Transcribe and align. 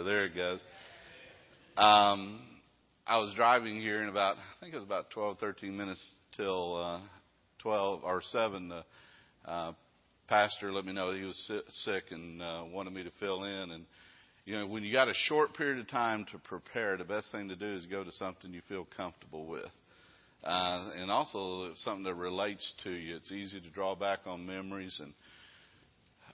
So 0.00 0.04
there 0.04 0.24
it 0.24 0.34
goes. 0.34 0.60
Um, 1.76 2.40
I 3.06 3.18
was 3.18 3.34
driving 3.36 3.78
here 3.82 4.02
in 4.02 4.08
about, 4.08 4.36
I 4.38 4.58
think 4.58 4.72
it 4.72 4.78
was 4.78 4.86
about 4.86 5.10
12, 5.10 5.38
13 5.38 5.76
minutes 5.76 6.00
till 6.38 6.82
uh, 6.82 7.00
12 7.58 8.02
or 8.02 8.22
7. 8.24 8.70
The 8.70 8.84
uh, 9.46 9.72
pastor 10.26 10.72
let 10.72 10.86
me 10.86 10.94
know 10.94 11.12
he 11.12 11.24
was 11.24 11.52
sick 11.84 12.04
and 12.12 12.40
uh, 12.40 12.62
wanted 12.72 12.94
me 12.94 13.02
to 13.02 13.10
fill 13.20 13.44
in. 13.44 13.72
And, 13.72 13.84
you 14.46 14.58
know, 14.58 14.66
when 14.68 14.84
you 14.84 14.90
got 14.90 15.08
a 15.08 15.14
short 15.28 15.52
period 15.54 15.80
of 15.80 15.90
time 15.90 16.24
to 16.32 16.38
prepare, 16.38 16.96
the 16.96 17.04
best 17.04 17.30
thing 17.30 17.48
to 17.48 17.56
do 17.56 17.76
is 17.76 17.84
go 17.84 18.02
to 18.02 18.12
something 18.12 18.54
you 18.54 18.62
feel 18.70 18.86
comfortable 18.96 19.44
with. 19.44 19.68
Uh, 20.42 20.92
and 20.96 21.10
also 21.10 21.74
something 21.84 22.04
that 22.04 22.14
relates 22.14 22.72
to 22.84 22.90
you. 22.90 23.16
It's 23.16 23.30
easy 23.30 23.60
to 23.60 23.68
draw 23.68 23.94
back 23.94 24.20
on 24.24 24.46
memories. 24.46 24.98
And 24.98 25.12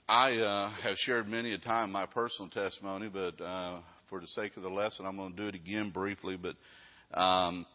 I 0.09 0.37
uh, 0.37 0.69
have 0.83 0.95
shared 0.99 1.27
many 1.27 1.51
a 1.51 1.57
time 1.57 1.91
my 1.91 2.05
personal 2.05 2.49
testimony, 2.49 3.09
but 3.09 3.43
uh, 3.43 3.79
for 4.09 4.21
the 4.21 4.27
sake 4.27 4.55
of 4.55 4.63
the 4.63 4.69
lesson, 4.69 5.05
I'm 5.05 5.17
going 5.17 5.35
to 5.35 5.37
do 5.37 5.49
it 5.49 5.55
again 5.55 5.89
briefly. 5.89 6.37
But 6.37 7.19
um, 7.19 7.65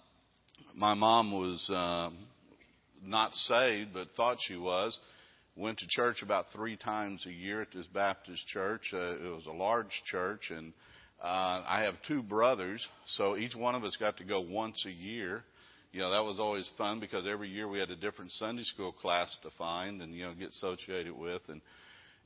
my 0.74 0.94
mom 0.94 1.30
was 1.32 1.62
um, 1.68 2.16
not 3.04 3.34
saved, 3.34 3.90
but 3.92 4.06
thought 4.16 4.38
she 4.48 4.56
was. 4.56 4.96
Went 5.56 5.76
to 5.80 5.86
church 5.90 6.22
about 6.22 6.46
three 6.54 6.74
times 6.74 7.22
a 7.26 7.30
year 7.30 7.60
at 7.60 7.68
this 7.74 7.86
Baptist 7.88 8.46
church. 8.46 8.80
Uh, 8.94 9.16
it 9.16 9.34
was 9.34 9.44
a 9.46 9.52
large 9.52 9.92
church, 10.10 10.44
and 10.48 10.72
uh, 11.22 11.62
I 11.66 11.82
have 11.84 11.96
two 12.08 12.22
brothers, 12.22 12.82
so 13.18 13.36
each 13.36 13.54
one 13.54 13.74
of 13.74 13.84
us 13.84 13.94
got 14.00 14.16
to 14.16 14.24
go 14.24 14.40
once 14.40 14.82
a 14.86 14.90
year. 14.90 15.44
You 15.92 16.00
know, 16.00 16.10
that 16.12 16.24
was 16.24 16.40
always 16.40 16.66
fun 16.78 16.98
because 16.98 17.26
every 17.30 17.50
year 17.50 17.68
we 17.68 17.78
had 17.78 17.90
a 17.90 17.96
different 17.96 18.30
Sunday 18.32 18.62
school 18.62 18.92
class 18.92 19.36
to 19.42 19.50
find 19.58 20.00
and, 20.00 20.14
you 20.14 20.24
know, 20.24 20.32
get 20.32 20.48
associated 20.48 21.12
with. 21.12 21.42
And 21.48 21.60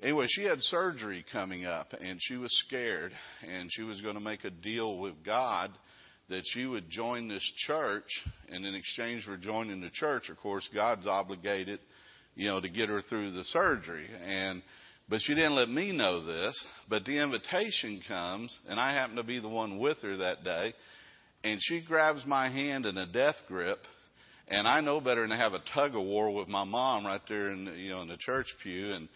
anyway, 0.03 0.27
she 0.29 0.45
had 0.45 0.61
surgery 0.63 1.25
coming 1.33 1.65
up 1.65 1.93
and 1.99 2.19
she 2.23 2.37
was 2.37 2.51
scared 2.67 3.13
and 3.47 3.71
she 3.73 3.83
was 3.83 4.01
going 4.01 4.15
to 4.15 4.21
make 4.21 4.45
a 4.45 4.51
deal 4.51 4.99
with 4.99 5.15
God 5.25 5.71
that 6.29 6.43
she 6.53 6.67
would 6.67 6.91
join 6.91 7.29
this 7.29 7.53
church 7.67 8.09
and 8.49 8.65
in 8.65 8.75
exchange 8.75 9.25
for 9.25 9.37
joining 9.37 9.81
the 9.81 9.91
church, 9.91 10.29
of 10.29 10.37
course, 10.39 10.69
God's 10.75 11.07
obligated, 11.07 11.79
you 12.35 12.49
know, 12.49 12.61
to 12.61 12.69
get 12.69 12.89
her 12.89 13.03
through 13.03 13.33
the 13.33 13.45
surgery. 13.45 14.09
And, 14.25 14.63
but 15.09 15.21
she 15.23 15.35
didn't 15.35 15.55
let 15.55 15.69
me 15.69 15.93
know 15.93 16.25
this, 16.25 16.55
but 16.89 17.05
the 17.05 17.19
invitation 17.19 18.01
comes 18.09 18.57
and 18.69 18.81
I 18.81 18.93
happen 18.93 19.17
to 19.17 19.23
be 19.23 19.39
the 19.39 19.49
one 19.49 19.79
with 19.79 20.03
her 20.03 20.17
that 20.17 20.43
day 20.43 20.75
and 21.45 21.61
she 21.63 21.81
grabs 21.81 22.25
my 22.27 22.49
hand 22.49 22.87
in 22.87 22.97
a 22.99 23.07
death 23.07 23.37
grip 23.47 23.79
and 24.49 24.67
I 24.67 24.81
know 24.81 25.01
better 25.01 25.23
than 25.23 25.31
to 25.31 25.37
have 25.37 25.55
a 25.55 25.63
tug 25.75 25.95
of 25.95 26.03
war 26.03 26.33
with 26.35 26.49
my 26.49 26.65
mom 26.65 27.07
right 27.07 27.21
there 27.29 27.53
in 27.53 27.67
the, 27.67 27.73
you 27.73 27.91
know 27.91 28.03
in 28.03 28.09
the 28.09 28.17
church 28.17 28.47
pew 28.63 28.95
and 28.95 29.09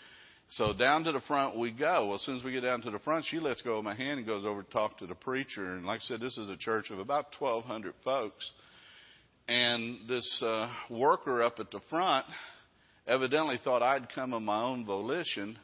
so 0.50 0.72
down 0.72 1.04
to 1.04 1.12
the 1.12 1.20
front 1.20 1.56
we 1.56 1.70
go. 1.70 2.06
Well, 2.06 2.16
as 2.16 2.22
soon 2.22 2.36
as 2.36 2.44
we 2.44 2.52
get 2.52 2.62
down 2.62 2.82
to 2.82 2.90
the 2.90 2.98
front, 2.98 3.24
she 3.30 3.38
lets 3.38 3.62
go 3.62 3.78
of 3.78 3.84
my 3.84 3.94
hand 3.94 4.18
and 4.18 4.26
goes 4.26 4.44
over 4.44 4.62
to 4.62 4.70
talk 4.70 4.98
to 4.98 5.06
the 5.06 5.14
preacher. 5.14 5.74
And 5.74 5.86
like 5.86 6.00
I 6.00 6.04
said, 6.04 6.20
this 6.20 6.36
is 6.36 6.48
a 6.48 6.56
church 6.56 6.90
of 6.90 6.98
about 6.98 7.26
1,200 7.38 7.94
folks. 8.04 8.50
And 9.48 10.08
this 10.08 10.42
uh, 10.44 10.68
worker 10.90 11.42
up 11.42 11.60
at 11.60 11.70
the 11.70 11.80
front 11.88 12.26
evidently 13.06 13.58
thought 13.62 13.82
I'd 13.82 14.12
come 14.14 14.32
of 14.32 14.42
my 14.42 14.62
own 14.62 14.84
volition 14.84 15.56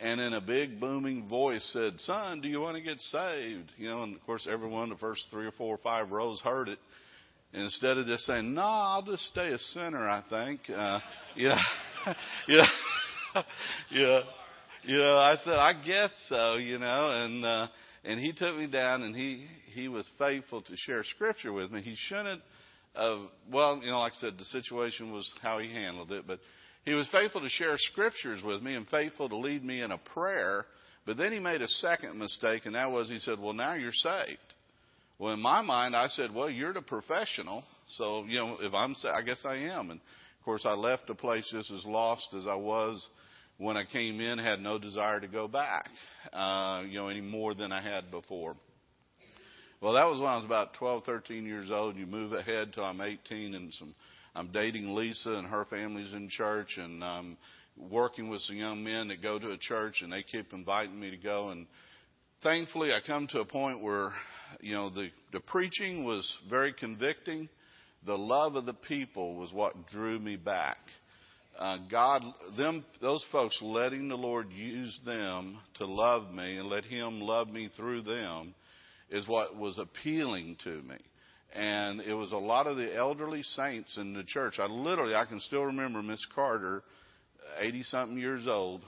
and 0.00 0.20
in 0.20 0.32
a 0.32 0.40
big 0.40 0.80
booming 0.80 1.28
voice 1.28 1.68
said, 1.72 1.92
Son, 2.00 2.40
do 2.40 2.48
you 2.48 2.60
want 2.60 2.76
to 2.76 2.82
get 2.82 2.98
saved? 3.00 3.70
You 3.76 3.90
know, 3.90 4.02
and 4.02 4.16
of 4.16 4.24
course, 4.24 4.48
everyone, 4.50 4.88
the 4.88 4.96
first 4.96 5.26
three 5.30 5.46
or 5.46 5.52
four 5.52 5.74
or 5.74 5.78
five 5.78 6.10
rows 6.10 6.40
heard 6.40 6.68
it. 6.68 6.78
And 7.52 7.64
instead 7.64 7.98
of 7.98 8.06
just 8.06 8.24
saying, 8.24 8.54
No, 8.54 8.62
I'll 8.62 9.02
just 9.02 9.24
stay 9.26 9.52
a 9.52 9.58
sinner, 9.74 10.08
I 10.08 10.22
think. 10.30 10.60
Uh, 10.70 11.00
yeah. 11.36 11.58
yeah. 12.48 12.66
yeah. 13.90 14.20
You 14.82 14.96
know, 14.96 15.18
I 15.18 15.36
said, 15.44 15.54
I 15.54 15.74
guess 15.74 16.10
so, 16.28 16.54
you 16.54 16.78
know, 16.78 17.10
and, 17.10 17.44
uh, 17.44 17.66
and 18.04 18.18
he 18.18 18.32
took 18.32 18.56
me 18.56 18.66
down 18.66 19.02
and 19.02 19.14
he, 19.14 19.46
he 19.74 19.88
was 19.88 20.08
faithful 20.18 20.62
to 20.62 20.76
share 20.86 21.04
scripture 21.04 21.52
with 21.52 21.70
me. 21.70 21.82
He 21.82 21.96
shouldn't 22.08 22.40
have, 22.96 23.18
well, 23.52 23.80
you 23.82 23.90
know, 23.90 24.00
like 24.00 24.12
I 24.16 24.20
said, 24.20 24.38
the 24.38 24.44
situation 24.46 25.12
was 25.12 25.30
how 25.42 25.58
he 25.58 25.70
handled 25.70 26.12
it, 26.12 26.26
but 26.26 26.40
he 26.84 26.94
was 26.94 27.06
faithful 27.12 27.42
to 27.42 27.48
share 27.50 27.76
scriptures 27.92 28.42
with 28.42 28.62
me 28.62 28.74
and 28.74 28.88
faithful 28.88 29.28
to 29.28 29.36
lead 29.36 29.62
me 29.62 29.82
in 29.82 29.92
a 29.92 29.98
prayer. 29.98 30.64
But 31.04 31.18
then 31.18 31.32
he 31.32 31.38
made 31.38 31.60
a 31.60 31.68
second 31.68 32.18
mistake, 32.18 32.62
and 32.64 32.74
that 32.74 32.90
was 32.90 33.08
he 33.08 33.18
said, 33.18 33.38
Well, 33.38 33.52
now 33.52 33.74
you're 33.74 33.92
saved. 33.92 34.38
Well, 35.18 35.34
in 35.34 35.40
my 35.40 35.60
mind, 35.60 35.94
I 35.94 36.08
said, 36.08 36.34
Well, 36.34 36.48
you're 36.48 36.72
the 36.72 36.80
professional. 36.80 37.64
So, 37.98 38.24
you 38.24 38.38
know, 38.38 38.56
if 38.60 38.72
I'm 38.72 38.94
saved, 38.94 39.14
I 39.14 39.22
guess 39.22 39.38
I 39.44 39.56
am. 39.56 39.90
And 39.90 40.00
of 40.00 40.44
course, 40.44 40.62
I 40.64 40.72
left 40.72 41.06
the 41.06 41.14
place 41.14 41.44
just 41.50 41.70
as 41.70 41.84
lost 41.84 42.28
as 42.34 42.46
I 42.46 42.54
was 42.54 43.06
when 43.60 43.76
I 43.76 43.84
came 43.84 44.20
in, 44.20 44.38
had 44.38 44.60
no 44.60 44.78
desire 44.78 45.20
to 45.20 45.28
go 45.28 45.46
back, 45.46 45.90
uh, 46.32 46.82
you 46.88 46.98
know, 46.98 47.08
any 47.08 47.20
more 47.20 47.54
than 47.54 47.72
I 47.72 47.82
had 47.82 48.10
before. 48.10 48.56
Well, 49.82 49.92
that 49.92 50.06
was 50.06 50.18
when 50.18 50.28
I 50.28 50.36
was 50.36 50.46
about 50.46 50.74
12, 50.74 51.04
13 51.04 51.44
years 51.44 51.70
old. 51.70 51.96
You 51.96 52.06
move 52.06 52.32
ahead 52.32 52.72
till 52.72 52.84
I'm 52.84 53.00
18 53.00 53.54
and 53.54 53.72
some 53.74 53.94
I'm 54.34 54.52
dating 54.52 54.94
Lisa 54.94 55.32
and 55.32 55.46
her 55.48 55.64
family's 55.64 56.12
in 56.14 56.28
church, 56.28 56.68
and 56.76 57.02
I'm 57.02 57.36
working 57.76 58.30
with 58.30 58.40
some 58.42 58.56
young 58.56 58.84
men 58.84 59.08
that 59.08 59.22
go 59.22 59.38
to 59.38 59.50
a 59.50 59.58
church, 59.58 60.02
and 60.02 60.12
they 60.12 60.22
keep 60.22 60.52
inviting 60.52 60.98
me 60.98 61.10
to 61.10 61.16
go. 61.16 61.48
And 61.48 61.66
thankfully, 62.42 62.92
I 62.92 63.00
come 63.04 63.26
to 63.28 63.40
a 63.40 63.44
point 63.44 63.82
where, 63.82 64.12
you 64.60 64.74
know, 64.74 64.88
the 64.88 65.08
the 65.32 65.40
preaching 65.40 66.04
was 66.04 66.26
very 66.48 66.72
convicting. 66.72 67.48
The 68.06 68.16
love 68.16 68.54
of 68.54 68.66
the 68.66 68.72
people 68.72 69.34
was 69.34 69.52
what 69.52 69.88
drew 69.88 70.18
me 70.18 70.36
back. 70.36 70.78
Uh, 71.58 71.78
God, 71.90 72.22
them, 72.56 72.84
those 73.00 73.24
folks 73.30 73.58
letting 73.60 74.08
the 74.08 74.16
Lord 74.16 74.50
use 74.52 74.98
them 75.04 75.58
to 75.78 75.86
love 75.86 76.32
me 76.32 76.56
and 76.56 76.68
let 76.68 76.84
Him 76.84 77.20
love 77.20 77.48
me 77.48 77.68
through 77.76 78.02
them 78.02 78.54
is 79.10 79.26
what 79.28 79.56
was 79.56 79.78
appealing 79.78 80.56
to 80.64 80.82
me 80.82 80.96
and 81.54 82.00
it 82.00 82.14
was 82.14 82.32
a 82.32 82.36
lot 82.36 82.66
of 82.66 82.76
the 82.76 82.94
elderly 82.94 83.42
saints 83.42 83.96
in 83.96 84.14
the 84.14 84.22
church. 84.22 84.58
I 84.58 84.66
literally, 84.66 85.14
I 85.14 85.24
can 85.24 85.40
still 85.40 85.62
remember 85.62 86.02
Miss 86.02 86.24
Carter, 86.34 86.82
80 87.58 87.82
something 87.84 88.18
years 88.18 88.46
old, 88.46 88.82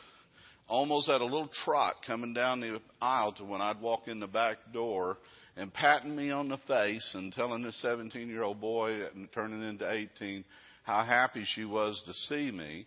almost 0.68 1.08
at 1.08 1.20
a 1.20 1.24
little 1.24 1.50
trot 1.64 1.94
coming 2.06 2.32
down 2.32 2.60
the 2.60 2.80
aisle 3.00 3.32
to 3.32 3.44
when 3.44 3.60
I'd 3.60 3.80
walk 3.80 4.06
in 4.06 4.20
the 4.20 4.28
back 4.28 4.58
door 4.72 5.18
and 5.56 5.74
patting 5.74 6.14
me 6.14 6.30
on 6.30 6.48
the 6.48 6.58
face 6.68 7.08
and 7.14 7.32
telling 7.32 7.62
this 7.62 7.80
17 7.82 8.28
year 8.28 8.44
old 8.44 8.60
boy 8.60 9.00
turning 9.34 9.62
into 9.68 9.90
18 9.90 10.44
how 10.82 11.04
happy 11.04 11.44
she 11.54 11.64
was 11.64 12.00
to 12.06 12.12
see 12.28 12.50
me 12.50 12.86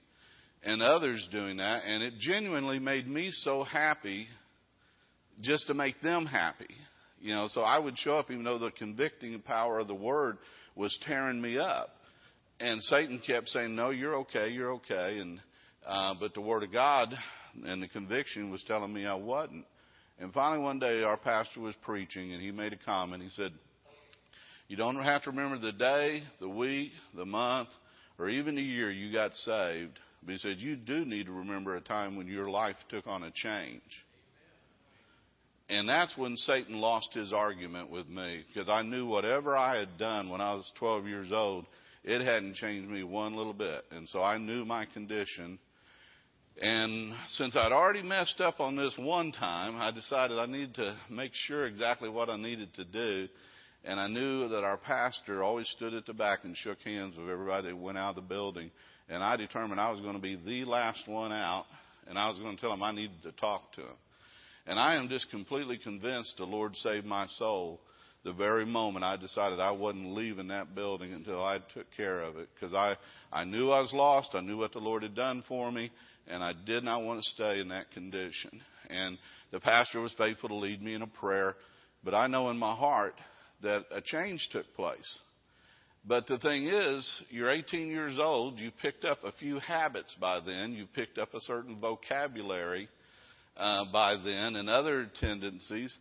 and 0.64 0.82
others 0.82 1.26
doing 1.32 1.58
that. 1.58 1.84
And 1.86 2.04
it 2.04 2.16
genuinely 2.20 2.80
made 2.80 3.08
me 3.08 3.30
so 3.32 3.64
happy 3.64 4.28
just 5.42 5.68
to 5.68 5.74
make 5.74 6.02
them 6.02 6.26
happy. 6.26 6.74
You 7.22 7.34
know, 7.34 7.48
so 7.52 7.62
I 7.62 7.80
would 7.80 7.98
show 8.00 8.18
up 8.18 8.30
even 8.30 8.44
though 8.44 8.60
the 8.60 8.72
convicting 8.72 9.40
power 9.42 9.80
of 9.80 9.88
the 9.88 9.96
word 9.96 10.38
was 10.76 10.96
tearing 11.08 11.42
me 11.42 11.58
up. 11.58 11.90
And 12.60 12.82
Satan 12.84 13.22
kept 13.26 13.50
saying, 13.50 13.76
"No, 13.76 13.90
you're 13.90 14.16
okay, 14.18 14.50
you're 14.50 14.74
okay." 14.76 15.18
And 15.20 15.40
uh, 15.86 16.14
but 16.20 16.34
the 16.34 16.42
word 16.42 16.64
of 16.64 16.72
God 16.72 17.14
and 17.66 17.84
the 17.84 17.88
conviction 17.88 18.50
was 18.50 18.64
telling 18.66 18.94
me 18.94 19.06
I 19.06 19.14
wasn't. 19.16 19.66
And 20.20 20.34
finally, 20.34 20.64
one 20.64 20.80
day, 20.80 21.04
our 21.04 21.18
pastor 21.18 21.60
was 21.60 21.76
preaching, 21.82 22.32
and 22.32 22.42
he 22.42 22.52
made 22.52 22.72
a 22.72 22.78
comment. 22.78 23.24
He 23.24 23.30
said, 23.30 23.52
"You 24.70 24.78
don't 24.78 24.96
have 25.04 25.24
to 25.24 25.32
remember 25.32 25.60
the 25.60 25.74
day, 25.74 26.24
the 26.40 26.48
week, 26.48 26.92
the 27.14 27.26
month, 27.26 27.68
or 28.18 28.30
even 28.30 28.56
the 28.56 28.62
year 28.62 28.92
you 28.92 29.12
got 29.12 29.36
saved." 29.36 30.00
But 30.24 30.34
he 30.34 30.38
said, 30.40 30.58
"You 30.60 30.76
do 30.76 31.06
need 31.06 31.28
to 31.28 31.32
remember 31.32 31.76
a 31.76 31.82
time 31.82 32.16
when 32.16 32.28
your 32.28 32.50
life 32.50 32.78
took 32.90 33.08
on 33.08 33.24
a 33.24 33.32
change." 33.32 34.06
And 35.68 35.90
that's 35.90 36.16
when 36.16 36.38
Satan 36.38 36.80
lost 36.80 37.14
his 37.14 37.34
argument 37.34 37.90
with 37.90 38.08
me 38.08 38.44
because 38.48 38.70
I 38.70 38.84
knew 38.84 39.08
whatever 39.08 39.58
I 39.58 39.78
had 39.78 39.98
done 39.98 40.30
when 40.30 40.40
I 40.40 40.54
was 40.54 40.72
12 40.76 41.08
years 41.08 41.32
old, 41.32 41.66
it 42.04 42.22
hadn't 42.22 42.56
changed 42.56 42.90
me 42.90 43.04
one 43.04 43.36
little 43.36 43.54
bit. 43.54 43.84
And 43.90 44.08
so 44.10 44.22
I 44.22 44.38
knew 44.38 44.64
my 44.64 44.86
condition. 44.86 45.58
And 46.62 47.16
since 47.30 47.56
I'd 47.56 47.72
already 47.72 48.04
messed 48.04 48.40
up 48.42 48.60
on 48.60 48.76
this 48.76 48.94
one 48.98 49.32
time, 49.32 49.82
I 49.82 49.90
decided 49.90 50.38
I 50.38 50.46
needed 50.46 50.76
to 50.76 50.96
make 51.10 51.32
sure 51.34 51.66
exactly 51.66 52.10
what 52.10 52.30
I 52.30 52.38
needed 52.38 52.74
to 52.76 52.86
do. 52.86 53.28
And 53.86 54.00
I 54.00 54.08
knew 54.08 54.50
that 54.50 54.64
our 54.64 54.78
pastor 54.78 55.44
always 55.44 55.68
stood 55.78 55.94
at 55.94 56.08
the 56.08 56.14
back 56.14 56.40
and 56.44 56.58
shook 56.58 56.82
hands 56.82 57.16
with 57.16 57.30
everybody 57.30 57.68
that 57.68 57.78
went 57.78 58.00
out 58.00 58.10
of 58.10 58.16
the 58.16 58.22
building. 58.22 58.72
And 59.10 59.24
I 59.24 59.36
determined 59.36 59.80
I 59.80 59.92
was 59.92 60.02
going 60.02 60.16
to 60.16 60.22
be 60.22 60.36
the 60.36 60.66
last 60.66 61.08
one 61.08 61.32
out. 61.32 61.66
And 62.08 62.18
I 62.18 62.30
was 62.30 62.40
going 62.40 62.56
to 62.56 62.62
tell 62.62 62.74
him 62.74 62.82
I 62.82 62.92
needed 62.92 63.22
to 63.24 63.32
talk 63.34 63.74
to 63.74 63.82
him. 63.82 63.98
And 64.66 64.80
I 64.80 64.96
am 64.96 65.08
just 65.08 65.30
completely 65.30 65.78
convinced 65.78 66.34
the 66.38 66.46
Lord 66.46 66.76
saved 66.78 67.06
my 67.06 67.28
soul 67.38 67.80
the 68.24 68.34
very 68.34 68.66
moment 68.66 69.06
I 69.06 69.18
decided 69.18 69.60
I 69.60 69.70
wasn't 69.70 70.16
leaving 70.16 70.48
that 70.48 70.74
building 70.74 71.14
until 71.14 71.44
I 71.44 71.60
took 71.76 71.86
care 71.96 72.22
of 72.22 72.38
it. 72.38 72.50
Because 72.56 72.74
I, 72.74 72.96
I 73.32 73.44
knew 73.44 73.70
I 73.70 73.82
was 73.82 73.94
lost. 73.94 74.30
I 74.34 74.42
knew 74.42 74.58
what 74.58 74.74
the 74.74 74.80
Lord 74.80 75.04
had 75.04 75.14
done 75.14 75.44
for 75.48 75.72
me. 75.72 75.92
And 76.28 76.44
I 76.44 76.54
did 76.66 76.84
not 76.84 77.04
want 77.04 77.22
to 77.22 77.30
stay 77.36 77.60
in 77.60 77.68
that 77.68 77.92
condition. 77.92 78.62
And 78.90 79.20
the 79.52 79.60
pastor 79.60 80.02
was 80.02 80.12
faithful 80.18 80.50
to 80.50 80.56
lead 80.56 80.82
me 80.82 80.96
in 80.96 81.04
a 81.04 81.08
prayer. 81.08 81.56
But 82.04 82.16
I 82.16 82.26
know 82.26 82.50
in 82.50 82.58
my 82.58 82.74
heart 82.74 83.14
that 83.62 83.86
a 83.92 84.02
change 84.02 84.48
took 84.52 84.74
place. 84.76 84.98
But 86.08 86.28
the 86.28 86.38
thing 86.38 86.68
is, 86.68 87.10
you're 87.30 87.50
18 87.50 87.88
years 87.88 88.20
old. 88.20 88.60
You 88.60 88.72
picked 88.82 89.06
up 89.06 89.24
a 89.24 89.32
few 89.34 89.60
habits 89.60 90.16
by 90.22 90.40
then. 90.40 90.74
You 90.74 90.86
picked 90.94 91.18
up 91.18 91.34
a 91.34 91.42
certain 91.42 91.80
vocabulary 91.80 92.88
uh, 93.58 93.86
by 93.92 94.16
then 94.18 94.56
and 94.56 94.70
other 94.70 95.10
tendencies. 95.20 95.96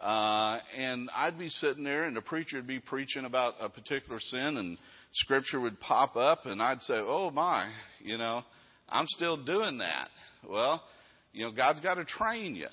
Uh, 0.00 0.58
and 0.76 1.10
I'd 1.14 1.38
be 1.38 1.48
sitting 1.48 1.82
there, 1.82 2.04
and 2.04 2.16
the 2.16 2.20
preacher 2.20 2.56
would 2.58 2.68
be 2.68 2.78
preaching 2.78 3.24
about 3.24 3.54
a 3.60 3.68
particular 3.68 4.20
sin, 4.20 4.56
and 4.56 4.78
scripture 5.12 5.58
would 5.58 5.80
pop 5.80 6.14
up, 6.14 6.46
and 6.46 6.62
I'd 6.62 6.80
say, 6.82 6.94
"Oh 6.94 7.30
my, 7.30 7.68
you 8.00 8.16
know, 8.16 8.42
I'm 8.88 9.06
still 9.08 9.36
doing 9.36 9.78
that." 9.78 10.08
Well, 10.48 10.84
you 11.32 11.44
know, 11.44 11.50
God's 11.50 11.80
got 11.80 11.94
to 11.94 12.04
train 12.04 12.54
you. 12.54 12.68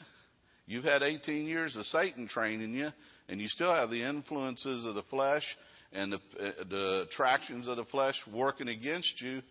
You've 0.67 0.83
had 0.83 1.01
18 1.01 1.47
years 1.47 1.75
of 1.75 1.85
Satan 1.87 2.27
training 2.27 2.75
you, 2.75 2.89
and 3.29 3.41
you 3.41 3.47
still 3.47 3.73
have 3.73 3.89
the 3.89 4.03
influences 4.03 4.85
of 4.85 4.95
the 4.95 5.03
flesh 5.03 5.43
and 5.91 6.11
the, 6.11 6.17
uh, 6.17 6.63
the 6.69 7.07
attractions 7.09 7.67
of 7.67 7.77
the 7.77 7.85
flesh 7.85 8.15
working 8.31 8.67
against 8.67 9.21
you. 9.21 9.41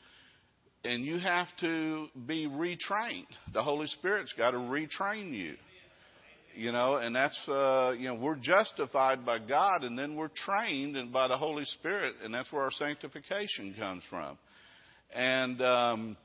And 0.84 1.04
you 1.04 1.18
have 1.18 1.48
to 1.60 2.08
be 2.26 2.46
retrained. 2.46 3.26
The 3.54 3.62
Holy 3.62 3.86
Spirit's 3.86 4.34
got 4.36 4.50
to 4.50 4.58
retrain 4.58 5.32
you. 5.32 5.54
You 6.56 6.70
know, 6.70 6.96
and 6.96 7.16
that's, 7.16 7.36
uh, 7.48 7.92
you 7.98 8.06
know, 8.06 8.14
we're 8.14 8.36
justified 8.36 9.26
by 9.26 9.38
God 9.38 9.82
and 9.82 9.98
then 9.98 10.14
we're 10.14 10.30
trained 10.46 10.96
and 10.96 11.12
by 11.12 11.26
the 11.26 11.36
Holy 11.36 11.64
Spirit, 11.64 12.14
and 12.22 12.32
that's 12.32 12.52
where 12.52 12.62
our 12.62 12.70
sanctification 12.70 13.74
comes 13.76 14.04
from. 14.08 14.38
And, 15.12 15.60
um, 15.62 16.16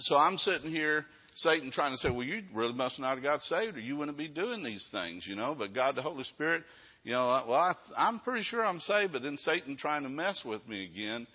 so 0.00 0.16
I'm 0.16 0.38
sitting 0.38 0.70
here, 0.70 1.06
Satan 1.38 1.70
trying 1.70 1.92
to 1.92 1.98
say, 1.98 2.10
well, 2.10 2.26
you 2.26 2.42
really 2.52 2.72
must 2.72 2.98
not 2.98 3.14
have 3.14 3.22
got 3.22 3.40
saved 3.42 3.76
or 3.76 3.80
you 3.80 3.96
wouldn't 3.96 4.18
be 4.18 4.28
doing 4.28 4.62
these 4.62 4.86
things, 4.90 5.24
you 5.26 5.36
know, 5.36 5.54
but 5.56 5.72
God, 5.72 5.94
the 5.94 6.02
Holy 6.02 6.24
Spirit, 6.24 6.64
you 7.04 7.12
know, 7.12 7.44
well, 7.48 7.58
I, 7.58 7.74
I'm 7.96 8.18
pretty 8.20 8.42
sure 8.44 8.64
I'm 8.64 8.80
saved, 8.80 9.12
but 9.12 9.22
then 9.22 9.36
Satan 9.38 9.76
trying 9.76 10.02
to 10.02 10.08
mess 10.08 10.42
with 10.44 10.66
me 10.68 10.84
again. 10.84 11.26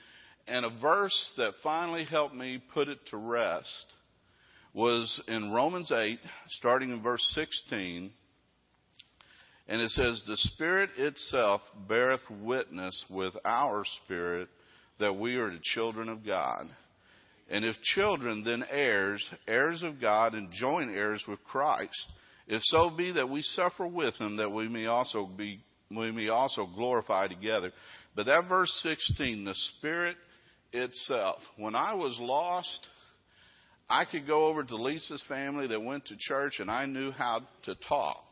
And 0.45 0.65
a 0.65 0.69
verse 0.81 1.33
that 1.37 1.53
finally 1.63 2.03
helped 2.03 2.35
me 2.35 2.61
put 2.73 2.89
it 2.89 2.99
to 3.11 3.17
rest 3.17 3.85
was 4.73 5.21
in 5.27 5.51
Romans 5.51 5.89
8, 5.89 6.19
starting 6.57 6.91
in 6.91 7.01
verse 7.01 7.25
16. 7.33 8.11
And 9.69 9.81
it 9.81 9.91
says, 9.91 10.21
The 10.27 10.35
Spirit 10.37 10.89
itself 10.97 11.61
beareth 11.87 12.29
witness 12.29 13.05
with 13.09 13.33
our 13.45 13.85
spirit 14.03 14.49
that 14.99 15.13
we 15.13 15.35
are 15.35 15.49
the 15.49 15.61
children 15.73 16.09
of 16.09 16.25
God. 16.25 16.67
And 17.49 17.65
if 17.65 17.75
children, 17.95 18.43
then 18.43 18.63
heirs, 18.69 19.23
heirs 19.47 19.83
of 19.83 19.99
God, 19.99 20.33
and 20.33 20.51
joint 20.51 20.91
heirs 20.91 21.23
with 21.27 21.43
Christ. 21.43 21.91
If 22.47 22.61
so 22.65 22.89
be 22.89 23.11
that 23.13 23.29
we 23.29 23.41
suffer 23.41 23.87
with 23.87 24.15
him, 24.15 24.37
that 24.37 24.49
we 24.49 24.67
may 24.67 24.87
also 24.87 25.25
be 25.25 25.59
we 25.89 26.11
may 26.11 26.29
also 26.29 26.65
glorify 26.75 27.27
together. 27.27 27.71
But 28.15 28.25
that 28.25 28.47
verse 28.49 28.71
16, 28.81 29.45
the 29.45 29.53
Spirit 29.77 30.15
itself. 30.71 31.37
When 31.57 31.75
I 31.75 31.93
was 31.93 32.17
lost, 32.19 32.87
I 33.89 34.05
could 34.05 34.25
go 34.25 34.47
over 34.47 34.63
to 34.63 34.75
Lisa's 34.75 35.23
family 35.27 35.67
that 35.67 35.79
went 35.79 36.05
to 36.07 36.15
church 36.17 36.55
and 36.59 36.71
I 36.71 36.85
knew 36.85 37.11
how 37.11 37.41
to 37.65 37.75
talk. 37.87 38.23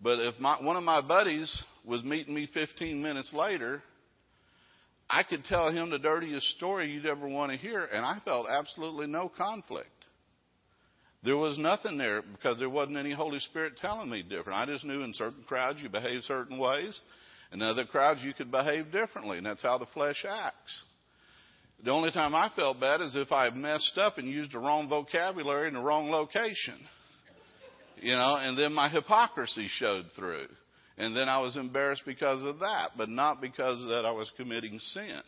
But 0.00 0.20
if 0.20 0.38
my, 0.38 0.60
one 0.60 0.76
of 0.76 0.84
my 0.84 1.00
buddies 1.00 1.62
was 1.84 2.02
meeting 2.04 2.34
me 2.34 2.48
15 2.52 3.02
minutes 3.02 3.32
later, 3.32 3.82
I 5.10 5.24
could 5.24 5.44
tell 5.44 5.70
him 5.70 5.90
the 5.90 5.98
dirtiest 5.98 6.46
story 6.56 6.92
you'd 6.92 7.06
ever 7.06 7.26
want 7.26 7.50
to 7.50 7.58
hear, 7.58 7.84
and 7.84 8.06
I 8.06 8.18
felt 8.24 8.46
absolutely 8.48 9.08
no 9.08 9.28
conflict. 9.28 9.88
There 11.24 11.36
was 11.36 11.58
nothing 11.58 11.98
there 11.98 12.22
because 12.22 12.58
there 12.58 12.70
wasn't 12.70 12.96
any 12.96 13.12
Holy 13.12 13.40
Spirit 13.40 13.74
telling 13.82 14.08
me 14.08 14.22
different. 14.22 14.58
I 14.58 14.66
just 14.66 14.84
knew 14.84 15.02
in 15.02 15.12
certain 15.14 15.42
crowds 15.46 15.80
you 15.82 15.88
behave 15.88 16.22
certain 16.22 16.58
ways, 16.58 16.98
in 17.52 17.60
other 17.60 17.84
crowds 17.84 18.22
you 18.22 18.32
could 18.32 18.50
behave 18.50 18.92
differently, 18.92 19.36
and 19.36 19.44
that's 19.44 19.62
how 19.62 19.78
the 19.78 19.86
flesh 19.92 20.24
acts. 20.26 20.72
The 21.84 21.90
only 21.90 22.10
time 22.12 22.34
I 22.34 22.50
felt 22.54 22.78
bad 22.80 23.00
is 23.00 23.16
if 23.16 23.32
I 23.32 23.50
messed 23.50 23.98
up 23.98 24.18
and 24.18 24.28
used 24.28 24.52
the 24.52 24.58
wrong 24.58 24.88
vocabulary 24.88 25.68
in 25.68 25.74
the 25.74 25.80
wrong 25.80 26.10
location. 26.10 26.78
You 28.00 28.12
know, 28.12 28.36
and 28.36 28.56
then 28.56 28.72
my 28.72 28.88
hypocrisy 28.88 29.68
showed 29.78 30.06
through. 30.16 30.46
And 31.00 31.16
then 31.16 31.30
I 31.30 31.38
was 31.38 31.56
embarrassed 31.56 32.02
because 32.04 32.44
of 32.44 32.58
that, 32.58 32.90
but 32.98 33.08
not 33.08 33.40
because 33.40 33.78
that 33.88 34.04
I 34.04 34.10
was 34.10 34.30
committing 34.36 34.78
sin. 34.92 35.22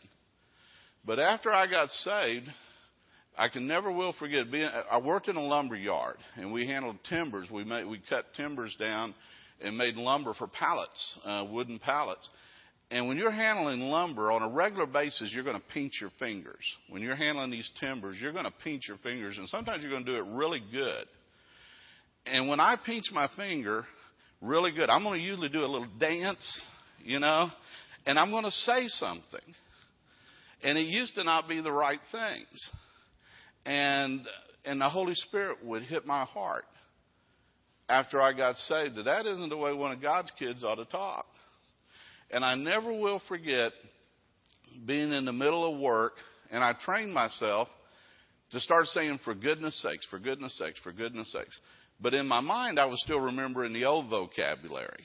But 1.03 1.19
after 1.19 1.51
I 1.51 1.65
got 1.65 1.89
saved, 1.89 2.47
I 3.35 3.49
can 3.49 3.65
never 3.65 3.91
will 3.91 4.13
forget 4.19 4.51
being. 4.51 4.69
I 4.91 4.99
worked 4.99 5.29
in 5.29 5.35
a 5.35 5.43
lumber 5.43 5.75
yard, 5.75 6.17
and 6.35 6.53
we 6.53 6.67
handled 6.67 6.97
timbers. 7.09 7.49
We 7.49 7.63
made 7.63 7.87
we 7.87 7.99
cut 8.07 8.25
timbers 8.37 8.75
down 8.79 9.15
and 9.61 9.75
made 9.75 9.95
lumber 9.95 10.35
for 10.35 10.45
pallets, 10.45 11.17
uh, 11.25 11.45
wooden 11.49 11.79
pallets. 11.79 12.29
And 12.91 13.07
when 13.07 13.17
you're 13.17 13.31
handling 13.31 13.79
lumber 13.79 14.31
on 14.31 14.43
a 14.43 14.49
regular 14.49 14.85
basis, 14.85 15.31
you're 15.33 15.43
going 15.43 15.59
to 15.59 15.73
pinch 15.73 15.93
your 15.99 16.11
fingers. 16.19 16.63
When 16.87 17.01
you're 17.01 17.15
handling 17.15 17.49
these 17.49 17.69
timbers, 17.79 18.17
you're 18.21 18.31
going 18.31 18.45
to 18.45 18.53
pinch 18.63 18.83
your 18.87 18.97
fingers, 18.97 19.39
and 19.39 19.49
sometimes 19.49 19.81
you're 19.81 19.89
going 19.89 20.05
to 20.05 20.11
do 20.11 20.17
it 20.17 20.35
really 20.35 20.61
good. 20.71 21.05
And 22.27 22.47
when 22.47 22.59
I 22.59 22.75
pinch 22.75 23.05
my 23.11 23.27
finger 23.35 23.85
really 24.43 24.71
good, 24.71 24.89
I'm 24.89 25.03
going 25.03 25.19
to 25.19 25.25
usually 25.25 25.49
do 25.49 25.61
a 25.61 25.67
little 25.67 25.87
dance, 25.99 26.61
you 27.03 27.19
know, 27.19 27.49
and 28.05 28.19
I'm 28.19 28.29
going 28.29 28.43
to 28.43 28.51
say 28.51 28.87
something. 28.87 29.55
And 30.63 30.77
it 30.77 30.87
used 30.87 31.15
to 31.15 31.23
not 31.23 31.49
be 31.49 31.61
the 31.61 31.71
right 31.71 31.99
things. 32.11 32.69
And 33.65 34.21
and 34.65 34.79
the 34.79 34.89
Holy 34.89 35.15
Spirit 35.15 35.57
would 35.63 35.83
hit 35.83 36.05
my 36.05 36.23
heart 36.23 36.65
after 37.89 38.21
I 38.21 38.33
got 38.33 38.55
saved 38.69 38.95
that 38.95 39.03
that 39.03 39.25
isn't 39.25 39.49
the 39.49 39.57
way 39.57 39.73
one 39.73 39.91
of 39.91 40.01
God's 40.01 40.31
kids 40.39 40.63
ought 40.63 40.75
to 40.75 40.85
talk. 40.85 41.25
And 42.31 42.45
I 42.45 42.55
never 42.55 42.93
will 42.93 43.21
forget 43.27 43.73
being 44.85 45.11
in 45.11 45.25
the 45.25 45.33
middle 45.33 45.71
of 45.71 45.79
work, 45.79 46.13
and 46.49 46.63
I 46.63 46.73
trained 46.85 47.13
myself 47.13 47.67
to 48.51 48.59
start 48.59 48.87
saying, 48.87 49.19
for 49.25 49.35
goodness 49.35 49.79
sakes, 49.81 50.05
for 50.09 50.19
goodness 50.19 50.57
sakes, 50.57 50.79
for 50.81 50.91
goodness 50.91 51.31
sakes. 51.31 51.57
But 52.03 52.13
in 52.13 52.27
my 52.27 52.41
mind, 52.41 52.79
I 52.79 52.85
was 52.85 53.01
still 53.01 53.19
remembering 53.19 53.73
the 53.73 53.85
old 53.85 54.09
vocabulary. 54.09 55.03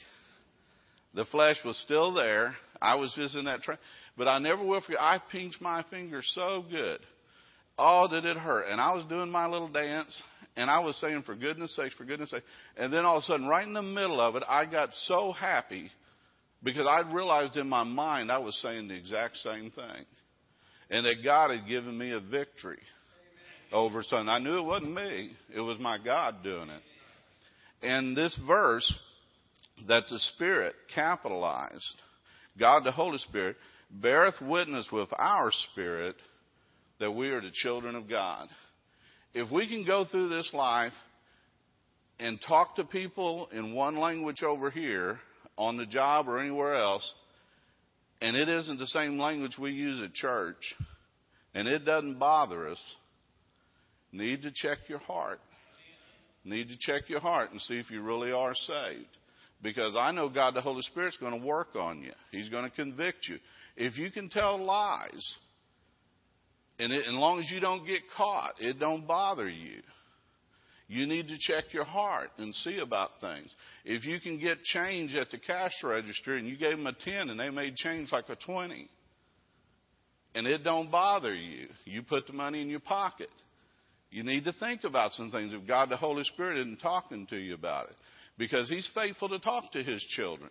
The 1.15 1.25
flesh 1.27 1.57
was 1.65 1.79
still 1.79 2.13
there. 2.13 2.55
I 2.83 2.97
was 2.97 3.11
just 3.17 3.35
in 3.35 3.47
that 3.47 3.63
train. 3.63 3.79
But 4.19 4.29
I 4.29 4.39
never 4.39 4.63
will 4.63 4.83
forget, 4.83 5.01
I 5.01 5.19
pinched 5.31 5.63
my 5.63 5.83
finger 5.91 6.21
so 6.35 6.65
good 6.71 7.01
Oh, 7.79 8.09
did 8.11 8.25
it 8.25 8.37
hurt? 8.37 8.67
And 8.69 8.81
I 8.81 8.93
was 8.93 9.05
doing 9.09 9.31
my 9.31 9.47
little 9.47 9.69
dance, 9.69 10.21
and 10.57 10.69
I 10.69 10.81
was 10.81 10.97
saying, 11.01 11.23
for 11.25 11.37
goodness 11.37 11.75
sakes, 11.77 11.95
for 11.95 12.05
goodness 12.05 12.31
sakes. 12.31 12.45
And 12.77 12.93
then 12.93 13.05
all 13.05 13.19
of 13.19 13.23
a 13.23 13.27
sudden, 13.27 13.47
right 13.47 13.67
in 13.67 13.73
the 13.73 13.83
middle 13.83 14.21
of 14.21 14.35
it, 14.35 14.43
I 14.49 14.65
got 14.65 14.91
so 15.05 15.33
happy 15.33 15.91
because 16.65 16.87
I 16.91 17.09
realized 17.13 17.57
in 17.57 17.69
my 17.69 17.85
mind 17.85 18.33
I 18.33 18.39
was 18.39 18.59
saying 18.63 18.89
the 18.89 18.97
exact 18.97 19.37
same 19.39 19.71
thing. 19.71 20.05
And 20.91 21.07
that 21.07 21.23
God 21.23 21.51
had 21.51 21.69
given 21.69 21.97
me 21.97 22.11
a 22.13 22.19
victory 22.19 22.81
over 23.73 24.03
something. 24.03 24.29
I 24.29 24.39
knew 24.39 24.59
it 24.59 24.65
wasn't 24.65 24.95
me, 24.95 25.31
it 25.55 25.61
was 25.61 25.79
my 25.79 25.99
God 25.99 26.43
doing 26.43 26.71
it. 26.71 26.83
And 27.87 28.17
this 28.17 28.37
verse 28.47 28.93
that 29.87 30.05
the 30.11 30.19
Spirit 30.35 30.75
capitalized, 30.95 31.85
God 32.59 32.85
the 32.85 32.93
Holy 32.93 33.19
Spirit, 33.19 33.57
beareth 33.91 34.41
witness 34.41 34.87
with 34.93 35.09
our 35.17 35.51
spirit 35.71 36.17
that 37.01 37.13
we 37.13 37.29
are 37.31 37.41
the 37.41 37.53
children 37.53 37.95
of 37.95 38.09
God. 38.09 38.49
If 39.35 39.51
we 39.51 39.69
can 39.69 39.87
go 39.87 40.05
through 40.05 40.31
this 40.31 40.51
life 40.53 40.93
and 42.19 42.41
talk 42.47 42.77
to 42.77 42.85
people 42.85 43.49
in 43.53 43.73
one 43.73 43.97
language 43.97 44.43
over 44.43 44.71
here, 44.71 45.21
on 45.57 45.77
the 45.77 45.87
job 45.87 46.29
or 46.29 46.39
anywhere 46.39 46.75
else, 46.75 47.03
and 48.23 48.37
it 48.37 48.49
isn't 48.49 48.79
the 48.79 48.87
same 48.87 49.19
language 49.19 49.59
we 49.59 49.73
use 49.73 50.01
at 50.03 50.15
church, 50.15 50.75
and 51.55 51.69
it 51.69 51.85
doesn't 51.85 52.19
bother 52.19 52.69
us, 52.69 52.79
need 54.13 54.43
to 54.43 54.51
check 54.55 54.79
your 54.89 54.99
heart. 54.99 55.41
Need 56.45 56.69
to 56.69 56.77
check 56.81 57.09
your 57.09 57.21
heart 57.21 57.51
and 57.53 57.61
see 57.63 57.75
if 57.75 57.91
you 57.91 58.03
really 58.03 58.33
are 58.33 58.55
saved. 58.55 59.09
Because 59.63 59.97
I 59.99 60.13
know 60.13 60.29
God 60.29 60.55
the 60.55 60.61
Holy 60.61 60.83
Spirit's 60.83 61.17
going 61.17 61.39
to 61.39 61.47
work 61.47 61.75
on 61.75 62.01
you. 62.01 62.13
He's 62.31 62.49
going 62.49 62.65
to 62.65 62.71
convict 62.71 63.27
you. 63.29 63.39
If 63.77 63.99
you 63.99 64.11
can 64.11 64.29
tell 64.29 64.65
lies, 64.65 65.35
and 66.79 66.93
it, 66.93 67.01
as 67.01 67.13
long 67.15 67.41
as 67.41 67.51
you 67.51 67.61
don't 67.61 67.87
get 67.87 68.03
caught, 68.17 68.55
it 68.61 68.79
don't 68.79 69.07
bother 69.07 69.49
you. 69.49 69.83
You 70.87 71.07
need 71.07 71.29
to 71.29 71.37
check 71.41 71.65
your 71.73 71.85
heart 71.85 72.31
and 72.39 72.55
see 72.55 72.79
about 72.79 73.21
things. 73.21 73.51
If 73.85 74.05
you 74.05 74.21
can 74.21 74.39
get 74.39 74.63
change 74.63 75.15
at 75.15 75.31
the 75.31 75.39
cash 75.39 75.73
register 75.83 76.37
and 76.37 76.49
you 76.49 76.57
gave 76.57 76.77
them 76.77 76.87
a 76.87 76.93
10 76.93 77.29
and 77.29 77.39
they 77.39 77.51
made 77.51 77.77
change 77.77 78.11
like 78.11 78.29
a 78.31 78.37
20, 78.37 78.89
and 80.35 80.47
it 80.47 80.65
don't 80.65 80.91
bother 80.91 81.35
you, 81.35 81.67
you 81.85 82.03
put 82.03 82.27
the 82.27 82.33
money 82.33 82.63
in 82.63 82.71
your 82.71 82.81
pocket. 82.81 83.29
You 84.11 84.23
need 84.23 84.45
to 84.45 84.53
think 84.55 84.85
about 84.85 85.13
some 85.13 85.31
things 85.31 85.53
if 85.53 85.67
God 85.67 85.91
the 85.91 85.97
Holy 85.97 86.25
Spirit 86.25 86.59
isn't 86.61 86.79
talking 86.81 87.27
to 87.27 87.37
you 87.37 87.55
about 87.55 87.91
it. 87.91 87.97
Because 88.39 88.69
He's 88.69 88.89
faithful 88.95 89.29
to 89.29 89.39
talk 89.39 89.73
to 89.73 89.83
His 89.83 90.03
children. 90.17 90.51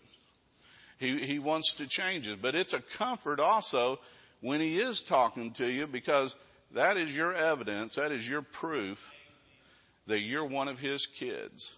He, 1.00 1.26
he 1.26 1.40
wants 1.40 1.72
to 1.78 1.88
change 1.88 2.28
it. 2.28 2.42
But 2.42 2.56
it's 2.56 2.74
a 2.74 2.84
comfort 2.98 3.40
also 3.40 3.98
when 4.42 4.62
He 4.62 4.78
is 4.78 5.04
talking 5.10 5.54
to 5.58 5.68
you 5.68 5.88
because 5.88 6.34
that 6.76 6.98
is 6.98 7.10
your 7.12 7.34
evidence, 7.34 7.94
that 7.96 8.12
is 8.12 8.24
your 8.26 8.44
proof 8.60 8.98
that 10.08 10.20
you're 10.20 10.46
one 10.46 10.68
of 10.68 10.78
His 10.78 11.06
kids 11.20 11.72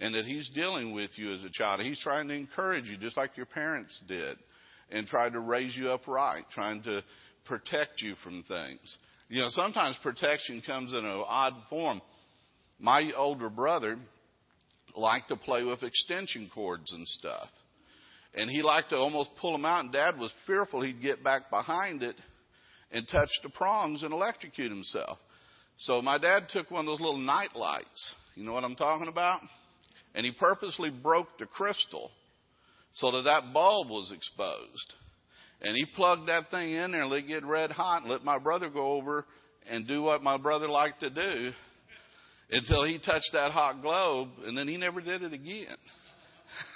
and 0.00 0.14
that 0.14 0.24
He's 0.24 0.48
dealing 0.54 0.92
with 0.92 1.10
you 1.16 1.32
as 1.32 1.42
a 1.44 1.50
child. 1.50 1.80
He's 1.80 2.00
trying 2.00 2.28
to 2.28 2.34
encourage 2.34 2.86
you 2.86 2.96
just 2.96 3.16
like 3.16 3.36
your 3.36 3.46
parents 3.46 3.98
did 4.08 4.36
and 4.90 5.06
tried 5.06 5.32
to 5.32 5.40
raise 5.40 5.76
you 5.76 5.90
up 5.90 6.06
right, 6.06 6.44
trying 6.54 6.82
to 6.84 7.02
protect 7.44 8.00
you 8.00 8.14
from 8.22 8.44
things. 8.44 8.96
You 9.32 9.40
know, 9.40 9.48
sometimes 9.48 9.96
protection 10.02 10.60
comes 10.60 10.92
in 10.92 11.06
an 11.06 11.24
odd 11.26 11.54
form. 11.70 12.02
My 12.78 13.12
older 13.16 13.48
brother, 13.48 13.96
liked 14.94 15.28
to 15.28 15.36
play 15.36 15.62
with 15.62 15.82
extension 15.82 16.50
cords 16.54 16.92
and 16.92 17.08
stuff. 17.08 17.48
And 18.34 18.50
he 18.50 18.60
liked 18.60 18.90
to 18.90 18.96
almost 18.96 19.30
pull 19.40 19.52
them 19.52 19.64
out, 19.64 19.84
and 19.84 19.90
Dad 19.92 20.18
was 20.18 20.30
fearful 20.46 20.82
he'd 20.82 21.00
get 21.00 21.24
back 21.24 21.48
behind 21.48 22.02
it 22.02 22.16
and 22.90 23.08
touch 23.08 23.30
the 23.42 23.48
prongs 23.48 24.02
and 24.02 24.12
electrocute 24.12 24.70
himself. 24.70 25.16
So 25.78 26.02
my 26.02 26.18
dad 26.18 26.50
took 26.50 26.70
one 26.70 26.80
of 26.80 26.92
those 26.92 27.00
little 27.00 27.16
night 27.16 27.56
lights. 27.56 28.12
You 28.34 28.44
know 28.44 28.52
what 28.52 28.64
I'm 28.64 28.76
talking 28.76 29.08
about? 29.08 29.40
And 30.14 30.26
he 30.26 30.32
purposely 30.32 30.90
broke 30.90 31.38
the 31.38 31.46
crystal 31.46 32.10
so 32.92 33.12
that 33.12 33.22
that 33.22 33.54
bulb 33.54 33.88
was 33.88 34.12
exposed. 34.14 34.92
And 35.62 35.76
he 35.76 35.84
plugged 35.96 36.28
that 36.28 36.50
thing 36.50 36.72
in 36.72 36.90
there 36.90 37.02
and 37.02 37.10
let 37.10 37.20
it 37.20 37.28
get 37.28 37.44
red 37.44 37.70
hot 37.70 38.02
and 38.02 38.10
let 38.10 38.24
my 38.24 38.38
brother 38.38 38.68
go 38.68 38.92
over 38.92 39.24
and 39.70 39.86
do 39.86 40.02
what 40.02 40.22
my 40.22 40.36
brother 40.36 40.68
liked 40.68 41.00
to 41.00 41.10
do 41.10 41.52
until 42.50 42.84
he 42.84 42.98
touched 42.98 43.30
that 43.32 43.52
hot 43.52 43.80
globe 43.80 44.28
and 44.44 44.58
then 44.58 44.66
he 44.66 44.76
never 44.76 45.00
did 45.00 45.22
it 45.22 45.32
again. 45.32 45.76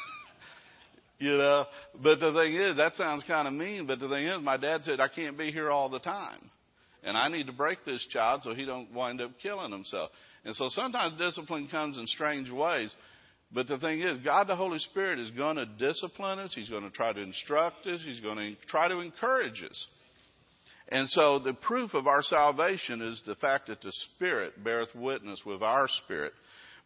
you 1.18 1.36
know, 1.36 1.64
but 2.00 2.20
the 2.20 2.32
thing 2.32 2.54
is, 2.54 2.76
that 2.76 2.94
sounds 2.94 3.24
kind 3.26 3.48
of 3.48 3.54
mean, 3.54 3.86
but 3.86 3.98
the 3.98 4.08
thing 4.08 4.26
is, 4.26 4.40
my 4.40 4.56
dad 4.56 4.82
said, 4.84 5.00
I 5.00 5.08
can't 5.08 5.36
be 5.36 5.50
here 5.50 5.70
all 5.70 5.88
the 5.88 5.98
time. 5.98 6.50
And 7.02 7.16
I 7.16 7.28
need 7.28 7.46
to 7.46 7.52
break 7.52 7.84
this 7.84 8.04
child 8.10 8.42
so 8.42 8.54
he 8.54 8.64
don't 8.64 8.92
wind 8.92 9.20
up 9.20 9.30
killing 9.42 9.72
himself. 9.72 10.10
And 10.44 10.54
so 10.54 10.68
sometimes 10.70 11.18
discipline 11.18 11.68
comes 11.68 11.98
in 11.98 12.06
strange 12.06 12.50
ways. 12.50 12.94
But 13.52 13.68
the 13.68 13.78
thing 13.78 14.00
is, 14.00 14.18
God 14.24 14.48
the 14.48 14.56
Holy 14.56 14.78
Spirit 14.78 15.18
is 15.18 15.30
going 15.30 15.56
to 15.56 15.66
discipline 15.66 16.38
us. 16.38 16.52
He's 16.54 16.68
going 16.70 16.82
to 16.82 16.90
try 16.90 17.12
to 17.12 17.20
instruct 17.20 17.86
us. 17.86 18.00
He's 18.04 18.20
going 18.20 18.38
to 18.38 18.54
try 18.68 18.88
to 18.88 19.00
encourage 19.00 19.62
us. 19.62 19.86
And 20.88 21.08
so 21.10 21.38
the 21.38 21.52
proof 21.52 21.94
of 21.94 22.06
our 22.06 22.22
salvation 22.22 23.02
is 23.02 23.20
the 23.26 23.34
fact 23.36 23.68
that 23.68 23.80
the 23.80 23.92
Spirit 24.14 24.62
beareth 24.62 24.94
witness 24.94 25.40
with 25.44 25.62
our 25.62 25.88
spirit. 26.04 26.32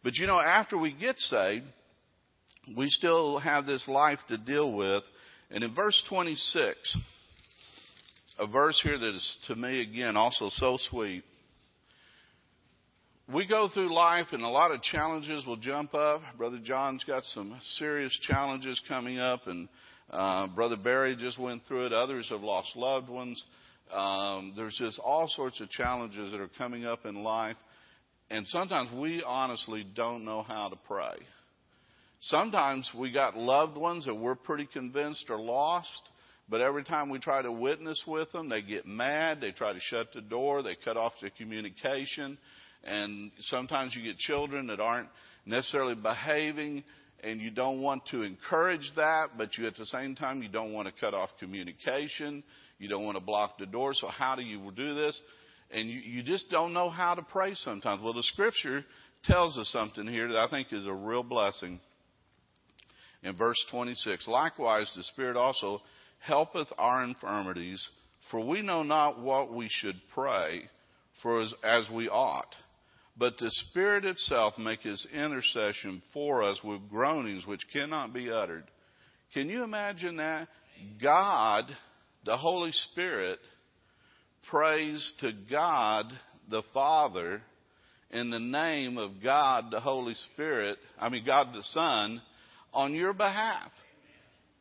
But 0.03 0.15
you 0.15 0.25
know, 0.25 0.39
after 0.39 0.77
we 0.77 0.91
get 0.91 1.17
saved, 1.19 1.65
we 2.75 2.87
still 2.89 3.37
have 3.39 3.65
this 3.65 3.87
life 3.87 4.19
to 4.29 4.37
deal 4.37 4.71
with. 4.71 5.03
And 5.51 5.63
in 5.63 5.75
verse 5.75 6.01
26, 6.09 6.97
a 8.39 8.47
verse 8.47 8.79
here 8.81 8.97
that 8.97 9.15
is 9.15 9.37
to 9.47 9.55
me 9.55 9.81
again 9.81 10.17
also 10.17 10.49
so 10.55 10.77
sweet 10.89 11.23
we 13.27 13.45
go 13.45 13.69
through 13.73 13.93
life 13.93 14.27
and 14.31 14.43
a 14.43 14.47
lot 14.47 14.71
of 14.71 14.81
challenges 14.81 15.45
will 15.45 15.57
jump 15.57 15.93
up. 15.93 16.21
Brother 16.37 16.59
John's 16.63 17.03
got 17.03 17.23
some 17.33 17.59
serious 17.77 18.11
challenges 18.27 18.79
coming 18.87 19.19
up, 19.19 19.47
and 19.47 19.69
uh, 20.09 20.47
Brother 20.47 20.75
Barry 20.75 21.15
just 21.15 21.39
went 21.39 21.61
through 21.67 21.87
it. 21.87 21.93
Others 21.93 22.27
have 22.29 22.41
lost 22.41 22.69
loved 22.75 23.09
ones. 23.09 23.41
Um, 23.93 24.53
there's 24.55 24.75
just 24.77 24.99
all 24.99 25.27
sorts 25.35 25.59
of 25.61 25.69
challenges 25.69 26.31
that 26.31 26.39
are 26.39 26.49
coming 26.57 26.85
up 26.85 27.05
in 27.05 27.23
life, 27.23 27.57
and 28.29 28.45
sometimes 28.47 28.89
we 28.93 29.23
honestly 29.25 29.85
don't 29.95 30.25
know 30.25 30.43
how 30.43 30.69
to 30.69 30.75
pray. 30.87 31.15
Sometimes 32.21 32.89
we 32.97 33.11
got 33.11 33.35
loved 33.35 33.77
ones 33.77 34.05
that 34.05 34.13
we're 34.13 34.35
pretty 34.35 34.67
convinced 34.71 35.25
are 35.29 35.39
lost, 35.39 35.89
but 36.49 36.61
every 36.61 36.83
time 36.83 37.09
we 37.09 37.19
try 37.19 37.41
to 37.41 37.51
witness 37.51 38.01
with 38.05 38.31
them, 38.31 38.49
they 38.49 38.61
get 38.61 38.85
mad. 38.85 39.39
They 39.41 39.51
try 39.51 39.73
to 39.73 39.79
shut 39.79 40.07
the 40.13 40.21
door. 40.21 40.61
They 40.61 40.75
cut 40.83 40.97
off 40.97 41.13
the 41.21 41.29
communication. 41.31 42.37
And 42.83 43.31
sometimes 43.41 43.95
you 43.95 44.03
get 44.03 44.17
children 44.17 44.67
that 44.67 44.79
aren't 44.79 45.09
necessarily 45.45 45.95
behaving 45.95 46.83
and 47.23 47.39
you 47.39 47.51
don't 47.51 47.81
want 47.81 48.03
to 48.07 48.23
encourage 48.23 48.89
that, 48.95 49.37
but 49.37 49.57
you 49.57 49.67
at 49.67 49.75
the 49.77 49.85
same 49.85 50.15
time 50.15 50.41
you 50.41 50.49
don't 50.49 50.73
want 50.73 50.87
to 50.87 50.93
cut 50.99 51.13
off 51.13 51.29
communication. 51.39 52.43
You 52.79 52.89
don't 52.89 53.05
want 53.05 53.17
to 53.17 53.23
block 53.23 53.59
the 53.59 53.67
door. 53.67 53.93
So 53.93 54.07
how 54.07 54.35
do 54.35 54.41
you 54.41 54.71
do 54.75 54.95
this? 54.95 55.19
And 55.69 55.89
you, 55.89 55.99
you 55.99 56.23
just 56.23 56.49
don't 56.49 56.73
know 56.73 56.89
how 56.89 57.13
to 57.13 57.21
pray 57.21 57.53
sometimes. 57.63 58.01
Well, 58.01 58.13
the 58.13 58.23
scripture 58.23 58.83
tells 59.25 59.57
us 59.57 59.69
something 59.71 60.07
here 60.07 60.27
that 60.29 60.37
I 60.37 60.47
think 60.47 60.69
is 60.71 60.87
a 60.87 60.93
real 60.93 61.23
blessing. 61.23 61.79
In 63.23 63.37
verse 63.37 63.63
26, 63.69 64.27
likewise 64.27 64.91
the 64.95 65.03
Spirit 65.03 65.37
also 65.37 65.81
helpeth 66.19 66.67
our 66.77 67.03
infirmities, 67.03 67.81
for 68.31 68.39
we 68.39 68.63
know 68.63 68.81
not 68.81 69.21
what 69.21 69.53
we 69.53 69.67
should 69.69 69.95
pray 70.13 70.63
for 71.21 71.41
as, 71.41 71.53
as 71.63 71.87
we 71.93 72.09
ought. 72.09 72.53
But 73.21 73.37
the 73.37 73.51
Spirit 73.51 74.03
itself 74.03 74.57
make 74.57 74.81
his 74.81 75.05
intercession 75.13 76.01
for 76.11 76.41
us 76.41 76.57
with 76.63 76.89
groanings 76.89 77.45
which 77.45 77.61
cannot 77.71 78.15
be 78.15 78.31
uttered. 78.31 78.63
Can 79.35 79.47
you 79.47 79.63
imagine 79.63 80.17
that? 80.17 80.47
God, 80.99 81.65
the 82.25 82.35
Holy 82.35 82.71
Spirit, 82.71 83.37
prays 84.49 85.13
to 85.19 85.33
God 85.51 86.07
the 86.49 86.63
Father 86.73 87.43
in 88.09 88.31
the 88.31 88.39
name 88.39 88.97
of 88.97 89.21
God 89.21 89.65
the 89.69 89.81
Holy 89.81 90.15
Spirit, 90.33 90.79
I 90.99 91.09
mean 91.09 91.23
God 91.23 91.49
the 91.53 91.61
Son, 91.73 92.23
on 92.73 92.95
your 92.95 93.13
behalf. 93.13 93.69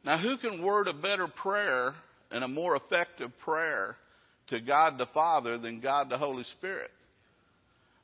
Now, 0.05 0.19
who 0.19 0.37
can 0.37 0.63
word 0.63 0.87
a 0.87 0.93
better 0.93 1.29
prayer 1.29 1.95
and 2.31 2.45
a 2.45 2.49
more 2.49 2.77
effective 2.77 3.31
prayer 3.43 3.97
to 4.49 4.61
God 4.61 4.99
the 4.99 5.09
Father 5.15 5.57
than 5.57 5.81
God 5.81 6.11
the 6.11 6.19
Holy 6.19 6.45
Spirit? 6.59 6.91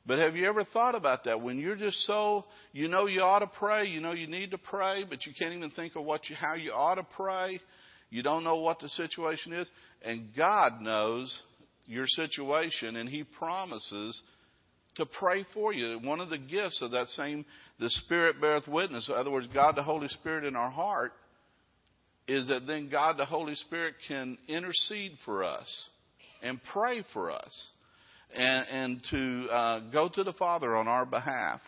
But 0.07 0.19
have 0.19 0.37
you 0.37 0.47
ever 0.47 0.63
thought 0.63 0.95
about 0.95 1.25
that? 1.25 1.41
When 1.41 1.59
you're 1.59 1.75
just 1.75 2.05
so, 2.07 2.45
you 2.71 2.87
know 2.87 3.07
you 3.07 3.21
ought 3.21 3.39
to 3.39 3.47
pray, 3.47 3.87
you 3.87 3.99
know 3.99 4.13
you 4.13 4.27
need 4.27 4.51
to 4.51 4.57
pray, 4.57 5.03
but 5.07 5.25
you 5.25 5.33
can't 5.37 5.53
even 5.53 5.69
think 5.71 5.97
of 5.97 6.05
what 6.05 6.29
you, 6.29 6.35
how 6.35 6.53
you 6.53 6.71
ought 6.71 6.95
to 6.95 7.03
pray. 7.03 7.59
You 8.09 8.23
don't 8.23 8.45
know 8.45 8.55
what 8.55 8.79
the 8.79 8.87
situation 8.87 9.51
is. 9.51 9.67
And 10.01 10.29
God 10.35 10.79
knows 10.79 11.37
your 11.85 12.07
situation 12.07 12.95
and 12.95 13.09
He 13.09 13.23
promises 13.23 14.19
to 14.95 15.05
pray 15.05 15.45
for 15.53 15.73
you. 15.73 15.99
One 16.01 16.21
of 16.21 16.29
the 16.29 16.37
gifts 16.37 16.81
of 16.81 16.91
that 16.91 17.07
same, 17.07 17.43
the 17.77 17.89
Spirit 17.89 18.39
beareth 18.39 18.67
witness, 18.67 19.09
in 19.09 19.15
other 19.15 19.29
words, 19.29 19.47
God 19.53 19.75
the 19.75 19.83
Holy 19.83 20.07
Spirit 20.07 20.45
in 20.45 20.55
our 20.55 20.71
heart, 20.71 21.11
is 22.29 22.47
that 22.47 22.65
then 22.65 22.89
God 22.89 23.17
the 23.17 23.25
Holy 23.25 23.55
Spirit 23.55 23.95
can 24.07 24.37
intercede 24.47 25.17
for 25.25 25.43
us 25.43 25.67
and 26.41 26.59
pray 26.71 27.03
for 27.13 27.29
us 27.29 27.67
and, 28.33 28.67
and 28.69 29.01
to 29.11 29.47
uh, 29.51 29.79
go 29.91 30.09
to 30.09 30.23
the 30.23 30.33
Father 30.33 30.75
on 30.75 30.87
our 30.87 31.05
behalf. 31.05 31.61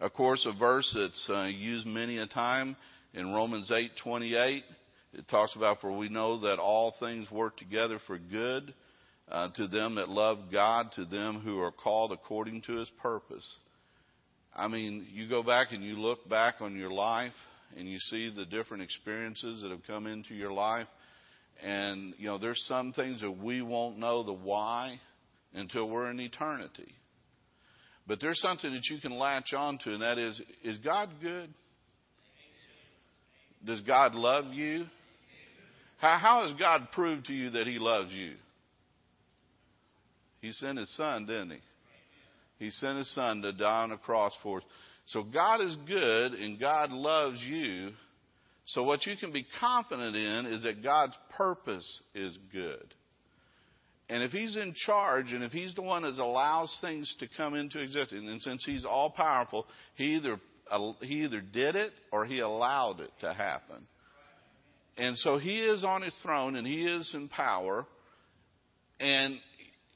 Of 0.00 0.12
course, 0.14 0.46
a 0.46 0.58
verse 0.58 0.90
that's 0.94 1.26
uh, 1.30 1.44
used 1.44 1.86
many 1.86 2.18
a 2.18 2.26
time 2.26 2.76
in 3.14 3.32
Romans 3.32 3.70
8:28. 3.70 4.62
It 5.14 5.28
talks 5.28 5.54
about, 5.54 5.80
"For 5.80 5.92
we 5.92 6.08
know 6.08 6.40
that 6.40 6.58
all 6.58 6.94
things 6.98 7.30
work 7.30 7.56
together 7.56 8.00
for 8.06 8.18
good 8.18 8.74
uh, 9.30 9.48
to 9.50 9.68
them 9.68 9.94
that 9.96 10.08
love 10.08 10.50
God, 10.50 10.90
to 10.96 11.04
them 11.04 11.40
who 11.40 11.60
are 11.60 11.70
called 11.70 12.12
according 12.12 12.62
to 12.62 12.78
His 12.78 12.90
purpose." 13.00 13.46
I 14.54 14.68
mean, 14.68 15.06
you 15.12 15.28
go 15.28 15.42
back 15.42 15.68
and 15.72 15.82
you 15.82 15.98
look 15.98 16.28
back 16.28 16.56
on 16.60 16.76
your 16.76 16.90
life, 16.90 17.32
and 17.76 17.88
you 17.88 17.98
see 18.10 18.28
the 18.28 18.44
different 18.44 18.82
experiences 18.82 19.62
that 19.62 19.70
have 19.70 19.86
come 19.86 20.06
into 20.06 20.34
your 20.34 20.52
life, 20.52 20.88
and 21.62 22.12
you 22.18 22.26
know, 22.26 22.38
there's 22.38 22.62
some 22.66 22.92
things 22.92 23.20
that 23.20 23.30
we 23.30 23.62
won't 23.62 23.98
know 23.98 24.24
the 24.24 24.32
why 24.32 25.00
until 25.54 25.88
we're 25.88 26.10
in 26.10 26.20
eternity. 26.20 26.94
But 28.06 28.20
there's 28.20 28.40
something 28.40 28.72
that 28.72 28.86
you 28.90 29.00
can 29.00 29.16
latch 29.16 29.52
on 29.56 29.78
to, 29.84 29.92
and 29.92 30.02
that 30.02 30.18
is 30.18 30.40
is 30.64 30.78
God 30.78 31.10
good? 31.20 31.52
Does 33.64 33.80
God 33.82 34.14
love 34.14 34.46
you? 34.52 34.86
How, 35.98 36.18
how 36.18 36.48
has 36.48 36.58
God 36.58 36.88
proved 36.92 37.26
to 37.26 37.32
you 37.32 37.50
that 37.50 37.66
He 37.66 37.78
loves 37.78 38.12
you? 38.12 38.34
He 40.40 40.50
sent 40.50 40.78
His 40.78 40.92
Son, 40.96 41.26
didn't 41.26 41.50
He? 41.50 42.64
He 42.64 42.70
sent 42.70 42.98
His 42.98 43.14
Son 43.14 43.40
to 43.42 43.52
die 43.52 43.82
on 43.82 43.92
a 43.92 43.98
cross 43.98 44.32
for 44.42 44.58
us. 44.58 44.64
So 45.06 45.22
God 45.22 45.60
is 45.60 45.76
good 45.86 46.32
and 46.32 46.58
God 46.58 46.90
loves 46.90 47.38
you. 47.40 47.90
So 48.66 48.82
what 48.82 49.06
you 49.06 49.16
can 49.16 49.32
be 49.32 49.46
confident 49.60 50.16
in 50.16 50.46
is 50.46 50.62
that 50.64 50.82
God's 50.82 51.14
purpose 51.36 51.86
is 52.14 52.36
good. 52.52 52.94
And 54.12 54.22
if 54.22 54.30
he's 54.30 54.58
in 54.58 54.74
charge 54.74 55.32
and 55.32 55.42
if 55.42 55.52
he's 55.52 55.74
the 55.74 55.80
one 55.80 56.02
that 56.02 56.18
allows 56.18 56.76
things 56.82 57.12
to 57.20 57.26
come 57.34 57.54
into 57.54 57.80
existence, 57.80 58.26
and 58.28 58.42
since 58.42 58.62
he's 58.62 58.84
all 58.84 59.08
powerful, 59.08 59.66
he 59.94 60.16
either 60.16 60.38
he 61.00 61.24
either 61.24 61.40
did 61.40 61.76
it 61.76 61.92
or 62.12 62.26
he 62.26 62.40
allowed 62.40 63.00
it 63.00 63.10
to 63.22 63.32
happen. 63.32 63.86
And 64.98 65.16
so 65.16 65.38
he 65.38 65.60
is 65.60 65.82
on 65.82 66.02
his 66.02 66.14
throne 66.22 66.56
and 66.56 66.66
he 66.66 66.84
is 66.84 67.10
in 67.14 67.30
power. 67.30 67.86
And 69.00 69.36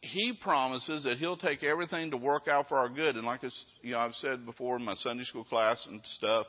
he 0.00 0.32
promises 0.32 1.04
that 1.04 1.18
he'll 1.18 1.36
take 1.36 1.62
everything 1.62 2.10
to 2.12 2.16
work 2.16 2.48
out 2.48 2.70
for 2.70 2.78
our 2.78 2.88
good. 2.88 3.16
And 3.16 3.26
like 3.26 3.40
you 3.82 3.92
know, 3.92 3.98
I've 3.98 4.14
said 4.14 4.46
before 4.46 4.76
in 4.76 4.84
my 4.84 4.94
Sunday 4.94 5.24
school 5.24 5.44
class 5.44 5.78
and 5.90 6.00
stuff, 6.14 6.46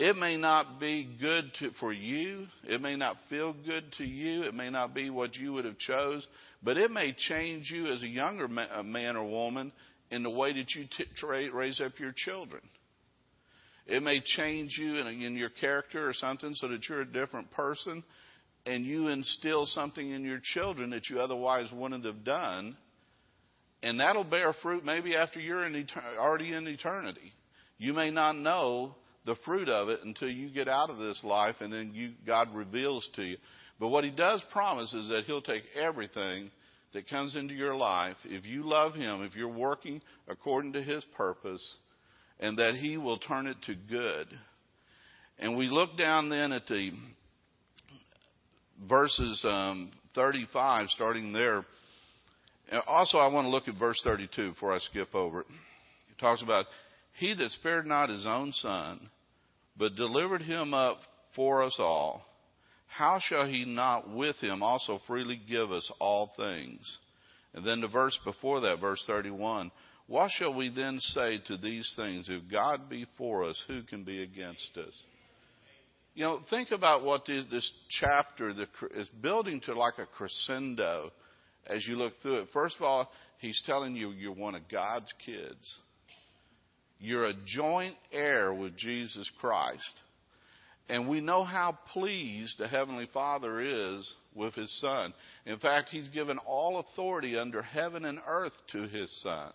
it 0.00 0.16
may 0.16 0.38
not 0.38 0.80
be 0.80 1.06
good 1.20 1.52
to, 1.58 1.72
for 1.78 1.92
you. 1.92 2.46
It 2.64 2.80
may 2.80 2.96
not 2.96 3.16
feel 3.28 3.52
good 3.52 3.84
to 3.98 4.04
you. 4.04 4.44
It 4.44 4.54
may 4.54 4.70
not 4.70 4.94
be 4.94 5.10
what 5.10 5.36
you 5.36 5.52
would 5.52 5.66
have 5.66 5.76
chose, 5.76 6.26
but 6.62 6.76
it 6.76 6.90
may 6.90 7.14
change 7.28 7.70
you 7.70 7.92
as 7.92 8.02
a 8.02 8.08
younger 8.08 8.48
man 8.48 9.16
or 9.16 9.24
woman 9.24 9.72
in 10.10 10.22
the 10.22 10.30
way 10.30 10.52
that 10.52 10.70
you 10.74 10.86
t- 10.96 11.50
raise 11.52 11.80
up 11.80 11.92
your 11.98 12.12
children. 12.14 12.62
It 13.86 14.02
may 14.02 14.20
change 14.20 14.76
you 14.78 14.96
in, 14.96 15.06
in 15.06 15.36
your 15.36 15.50
character 15.50 16.08
or 16.08 16.12
something 16.12 16.54
so 16.54 16.68
that 16.68 16.88
you're 16.88 17.00
a 17.00 17.12
different 17.12 17.50
person 17.52 18.04
and 18.66 18.84
you 18.84 19.08
instill 19.08 19.66
something 19.66 20.10
in 20.10 20.24
your 20.24 20.40
children 20.54 20.90
that 20.90 21.08
you 21.08 21.20
otherwise 21.20 21.66
wouldn't 21.72 22.04
have 22.04 22.24
done. 22.24 22.76
And 23.82 23.98
that'll 23.98 24.24
bear 24.24 24.54
fruit 24.62 24.84
maybe 24.84 25.16
after 25.16 25.40
you're 25.40 25.64
in 25.64 25.86
already 26.18 26.52
in 26.52 26.66
eternity. 26.66 27.32
You 27.78 27.94
may 27.94 28.10
not 28.10 28.36
know 28.36 28.94
the 29.24 29.36
fruit 29.46 29.68
of 29.68 29.88
it 29.88 30.00
until 30.04 30.28
you 30.28 30.50
get 30.50 30.68
out 30.68 30.90
of 30.90 30.98
this 30.98 31.18
life 31.24 31.56
and 31.60 31.72
then 31.72 31.92
you, 31.94 32.12
God 32.26 32.54
reveals 32.54 33.08
to 33.16 33.22
you. 33.22 33.36
But 33.80 33.88
what 33.88 34.04
He 34.04 34.10
does 34.10 34.42
promise 34.52 34.92
is 34.92 35.08
that 35.08 35.24
He'll 35.24 35.40
take 35.42 35.64
everything 35.74 36.50
that 36.92 37.08
comes 37.08 37.34
into 37.34 37.54
your 37.54 37.74
life, 37.74 38.16
if 38.26 38.44
you 38.44 38.68
love 38.68 38.94
Him, 38.94 39.22
if 39.22 39.34
you're 39.34 39.48
working 39.48 40.02
according 40.28 40.74
to 40.74 40.82
His 40.82 41.02
purpose, 41.16 41.64
and 42.38 42.58
that 42.58 42.74
He 42.74 42.98
will 42.98 43.18
turn 43.18 43.46
it 43.46 43.56
to 43.66 43.74
good. 43.74 44.26
And 45.38 45.56
we 45.56 45.68
look 45.68 45.96
down 45.96 46.28
then 46.28 46.52
at 46.52 46.66
the 46.66 46.90
verses 48.86 49.42
um, 49.48 49.90
35, 50.14 50.88
starting 50.90 51.32
there. 51.32 51.64
Also, 52.86 53.18
I 53.18 53.28
want 53.28 53.46
to 53.46 53.50
look 53.50 53.66
at 53.66 53.78
verse 53.78 54.00
32 54.04 54.50
before 54.50 54.74
I 54.74 54.78
skip 54.78 55.14
over 55.14 55.40
it. 55.40 55.46
It 56.10 56.18
talks 56.20 56.42
about, 56.42 56.66
He 57.18 57.32
that 57.32 57.50
spared 57.52 57.86
not 57.86 58.10
His 58.10 58.26
own 58.26 58.52
Son, 58.60 59.08
but 59.76 59.96
delivered 59.96 60.42
Him 60.42 60.74
up 60.74 60.98
for 61.34 61.62
us 61.62 61.76
all, 61.78 62.26
how 62.96 63.18
shall 63.22 63.46
He 63.46 63.64
not 63.64 64.10
with 64.14 64.36
Him 64.36 64.62
also 64.62 65.00
freely 65.06 65.40
give 65.48 65.72
us 65.72 65.90
all 66.00 66.32
things? 66.36 66.80
And 67.54 67.66
then 67.66 67.80
the 67.80 67.88
verse 67.88 68.18
before 68.24 68.60
that, 68.60 68.80
verse 68.80 69.02
31, 69.06 69.70
what 70.06 70.30
shall 70.32 70.52
we 70.52 70.70
then 70.70 70.98
say 71.00 71.38
to 71.46 71.56
these 71.56 71.90
things? 71.96 72.26
If 72.28 72.50
God 72.50 72.88
be 72.90 73.06
for 73.16 73.48
us, 73.48 73.60
who 73.68 73.82
can 73.82 74.02
be 74.04 74.22
against 74.22 74.76
us? 74.76 74.94
You 76.14 76.24
know, 76.24 76.40
think 76.50 76.72
about 76.72 77.04
what 77.04 77.26
this 77.26 77.70
chapter 78.00 78.52
is 78.96 79.08
building 79.20 79.60
to 79.66 79.78
like 79.78 79.98
a 79.98 80.06
crescendo 80.06 81.12
as 81.66 81.86
you 81.86 81.96
look 81.96 82.12
through 82.20 82.40
it. 82.40 82.48
First 82.52 82.76
of 82.76 82.82
all, 82.82 83.10
he's 83.38 83.62
telling 83.66 83.94
you 83.94 84.10
you're 84.10 84.32
one 84.32 84.56
of 84.56 84.68
God's 84.70 85.12
kids. 85.24 85.78
You're 86.98 87.26
a 87.26 87.34
joint 87.46 87.94
heir 88.12 88.52
with 88.52 88.76
Jesus 88.76 89.30
Christ. 89.40 89.94
And 90.90 91.08
we 91.08 91.20
know 91.20 91.44
how 91.44 91.78
pleased 91.92 92.58
the 92.58 92.66
Heavenly 92.66 93.08
Father 93.14 93.60
is 93.60 94.12
with 94.34 94.54
His 94.56 94.76
Son. 94.80 95.14
In 95.46 95.60
fact, 95.60 95.88
He's 95.90 96.08
given 96.08 96.36
all 96.38 96.80
authority 96.80 97.38
under 97.38 97.62
heaven 97.62 98.04
and 98.04 98.18
earth 98.26 98.52
to 98.72 98.88
His 98.88 99.08
Son. 99.22 99.52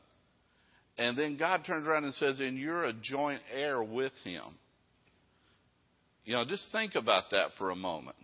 And 0.97 1.17
then 1.17 1.35
God 1.35 1.65
turns 1.67 1.85
around 1.85 2.05
and 2.05 2.13
says, 2.13 2.39
and 2.39 2.57
you're 2.57 2.85
a 2.85 2.93
joint 2.93 3.41
heir 3.53 3.83
with 3.83 4.13
Him. 4.23 4.43
You 6.23 6.35
know, 6.35 6.45
just 6.45 6.71
think 6.71 6.95
about 6.95 7.31
that 7.31 7.49
for 7.57 7.69
a 7.69 7.75
moment. 7.75 8.15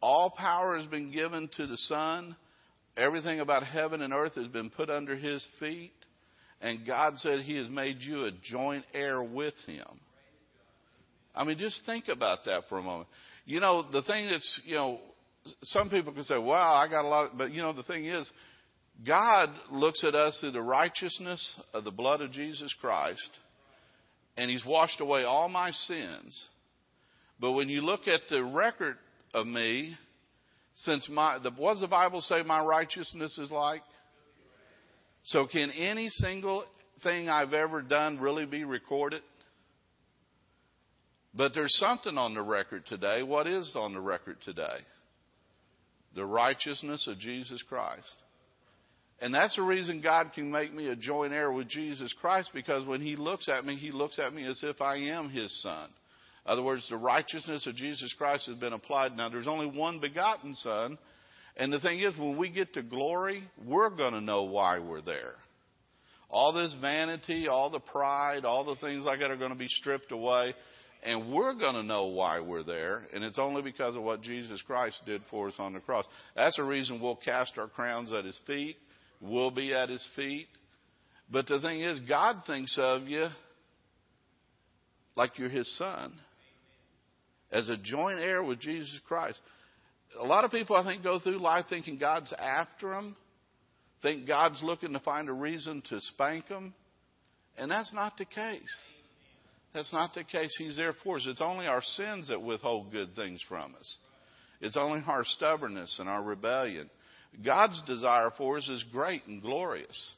All 0.00 0.30
power 0.30 0.78
has 0.78 0.86
been 0.86 1.12
given 1.12 1.50
to 1.58 1.66
the 1.66 1.76
Son. 1.76 2.36
Everything 2.96 3.40
about 3.40 3.64
heaven 3.64 4.00
and 4.00 4.14
earth 4.14 4.34
has 4.36 4.48
been 4.48 4.70
put 4.70 4.88
under 4.88 5.14
His 5.14 5.44
feet. 5.60 5.92
And 6.62 6.86
God 6.86 7.18
said 7.18 7.42
He 7.42 7.56
has 7.56 7.68
made 7.68 8.00
you 8.00 8.24
a 8.24 8.30
joint 8.30 8.86
heir 8.94 9.22
with 9.22 9.54
Him. 9.66 10.00
I 11.38 11.44
mean, 11.44 11.56
just 11.56 11.80
think 11.86 12.08
about 12.08 12.44
that 12.46 12.62
for 12.68 12.78
a 12.78 12.82
moment. 12.82 13.08
You 13.46 13.60
know, 13.60 13.86
the 13.90 14.02
thing 14.02 14.28
that's, 14.28 14.60
you 14.64 14.74
know, 14.74 14.98
some 15.64 15.88
people 15.88 16.12
can 16.12 16.24
say, 16.24 16.36
wow, 16.36 16.74
I 16.74 16.88
got 16.88 17.04
a 17.04 17.08
lot, 17.08 17.38
but 17.38 17.52
you 17.52 17.62
know, 17.62 17.72
the 17.72 17.84
thing 17.84 18.06
is, 18.06 18.28
God 19.06 19.50
looks 19.70 20.02
at 20.02 20.16
us 20.16 20.36
through 20.40 20.50
the 20.50 20.60
righteousness 20.60 21.40
of 21.72 21.84
the 21.84 21.92
blood 21.92 22.20
of 22.20 22.32
Jesus 22.32 22.74
Christ, 22.80 23.30
and 24.36 24.50
He's 24.50 24.64
washed 24.66 25.00
away 25.00 25.22
all 25.22 25.48
my 25.48 25.70
sins. 25.70 26.44
But 27.38 27.52
when 27.52 27.68
you 27.68 27.82
look 27.82 28.08
at 28.08 28.22
the 28.28 28.42
record 28.42 28.96
of 29.32 29.46
me, 29.46 29.96
since 30.74 31.08
my, 31.08 31.38
the, 31.38 31.50
what 31.52 31.74
does 31.74 31.82
the 31.82 31.86
Bible 31.86 32.20
say 32.22 32.42
my 32.42 32.60
righteousness 32.60 33.38
is 33.38 33.50
like? 33.52 33.82
So 35.26 35.46
can 35.46 35.70
any 35.70 36.08
single 36.08 36.64
thing 37.04 37.28
I've 37.28 37.52
ever 37.52 37.80
done 37.80 38.18
really 38.18 38.46
be 38.46 38.64
recorded? 38.64 39.22
But 41.34 41.52
there's 41.54 41.76
something 41.78 42.16
on 42.16 42.34
the 42.34 42.42
record 42.42 42.86
today. 42.86 43.22
What 43.22 43.46
is 43.46 43.72
on 43.76 43.92
the 43.92 44.00
record 44.00 44.38
today? 44.44 44.78
The 46.14 46.24
righteousness 46.24 47.06
of 47.06 47.18
Jesus 47.18 47.62
Christ. 47.68 48.06
And 49.20 49.34
that's 49.34 49.56
the 49.56 49.62
reason 49.62 50.00
God 50.00 50.32
can 50.34 50.50
make 50.50 50.72
me 50.72 50.88
a 50.88 50.96
joint 50.96 51.32
heir 51.32 51.50
with 51.50 51.68
Jesus 51.68 52.12
Christ 52.20 52.50
because 52.54 52.86
when 52.86 53.00
He 53.00 53.16
looks 53.16 53.48
at 53.48 53.64
me, 53.64 53.76
He 53.76 53.90
looks 53.90 54.18
at 54.18 54.32
me 54.32 54.46
as 54.46 54.60
if 54.62 54.80
I 54.80 54.96
am 54.96 55.28
His 55.28 55.52
Son. 55.62 55.88
In 56.46 56.52
other 56.52 56.62
words, 56.62 56.86
the 56.88 56.96
righteousness 56.96 57.66
of 57.66 57.74
Jesus 57.74 58.12
Christ 58.16 58.46
has 58.46 58.56
been 58.56 58.72
applied. 58.72 59.16
Now, 59.16 59.28
there's 59.28 59.48
only 59.48 59.66
one 59.66 60.00
begotten 60.00 60.54
Son. 60.56 60.98
And 61.56 61.72
the 61.72 61.80
thing 61.80 62.00
is, 62.00 62.16
when 62.16 62.36
we 62.36 62.48
get 62.48 62.72
to 62.74 62.82
glory, 62.82 63.42
we're 63.62 63.90
going 63.90 64.14
to 64.14 64.20
know 64.20 64.44
why 64.44 64.78
we're 64.78 65.02
there. 65.02 65.34
All 66.30 66.52
this 66.52 66.74
vanity, 66.80 67.48
all 67.48 67.70
the 67.70 67.80
pride, 67.80 68.44
all 68.44 68.64
the 68.64 68.76
things 68.76 69.02
like 69.02 69.18
that 69.18 69.30
are 69.30 69.36
going 69.36 69.50
to 69.50 69.58
be 69.58 69.68
stripped 69.68 70.12
away. 70.12 70.54
And 71.04 71.32
we're 71.32 71.54
going 71.54 71.74
to 71.74 71.82
know 71.82 72.06
why 72.06 72.40
we're 72.40 72.64
there. 72.64 73.06
And 73.14 73.22
it's 73.22 73.38
only 73.38 73.62
because 73.62 73.94
of 73.94 74.02
what 74.02 74.22
Jesus 74.22 74.60
Christ 74.62 74.96
did 75.06 75.22
for 75.30 75.48
us 75.48 75.54
on 75.58 75.72
the 75.72 75.80
cross. 75.80 76.04
That's 76.34 76.56
the 76.56 76.64
reason 76.64 77.00
we'll 77.00 77.16
cast 77.16 77.56
our 77.56 77.68
crowns 77.68 78.12
at 78.12 78.24
His 78.24 78.38
feet. 78.46 78.76
We'll 79.20 79.50
be 79.50 79.72
at 79.72 79.88
His 79.88 80.04
feet. 80.16 80.48
But 81.30 81.46
the 81.46 81.60
thing 81.60 81.82
is, 81.82 82.00
God 82.08 82.36
thinks 82.46 82.76
of 82.80 83.06
you 83.06 83.28
like 85.14 85.38
you're 85.38 85.48
His 85.48 85.70
Son. 85.78 86.14
As 87.52 87.68
a 87.68 87.76
joint 87.76 88.18
heir 88.18 88.42
with 88.42 88.60
Jesus 88.60 88.98
Christ. 89.06 89.38
A 90.20 90.24
lot 90.24 90.44
of 90.44 90.50
people, 90.50 90.76
I 90.76 90.84
think, 90.84 91.02
go 91.02 91.18
through 91.20 91.40
life 91.40 91.66
thinking 91.68 91.98
God's 91.98 92.32
after 92.38 92.90
them, 92.90 93.16
think 94.02 94.26
God's 94.26 94.60
looking 94.62 94.92
to 94.94 95.00
find 95.00 95.28
a 95.28 95.32
reason 95.32 95.82
to 95.90 96.00
spank 96.00 96.48
them. 96.48 96.74
And 97.56 97.70
that's 97.70 97.92
not 97.92 98.16
the 98.18 98.24
case. 98.24 98.62
That's 99.74 99.92
not 99.92 100.14
the 100.14 100.24
case. 100.24 100.54
He's 100.58 100.76
there 100.76 100.94
for 101.04 101.16
us. 101.16 101.26
It's 101.26 101.40
only 101.40 101.66
our 101.66 101.82
sins 101.82 102.28
that 102.28 102.42
withhold 102.42 102.90
good 102.90 103.14
things 103.14 103.40
from 103.48 103.74
us. 103.74 103.96
It's 104.60 104.76
only 104.76 105.02
our 105.06 105.24
stubbornness 105.24 105.96
and 105.98 106.08
our 106.08 106.22
rebellion. 106.22 106.90
God's 107.44 107.80
desire 107.86 108.30
for 108.36 108.56
us 108.56 108.68
is 108.68 108.82
great 108.90 109.26
and 109.26 109.42
glorious. 109.42 110.12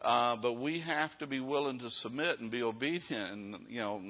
Uh, 0.00 0.36
but 0.40 0.54
we 0.54 0.80
have 0.80 1.16
to 1.18 1.26
be 1.26 1.40
willing 1.40 1.78
to 1.78 1.90
submit 2.02 2.40
and 2.40 2.50
be 2.50 2.62
obedient. 2.62 3.32
And, 3.32 3.56
you 3.68 3.80
know, 3.80 4.02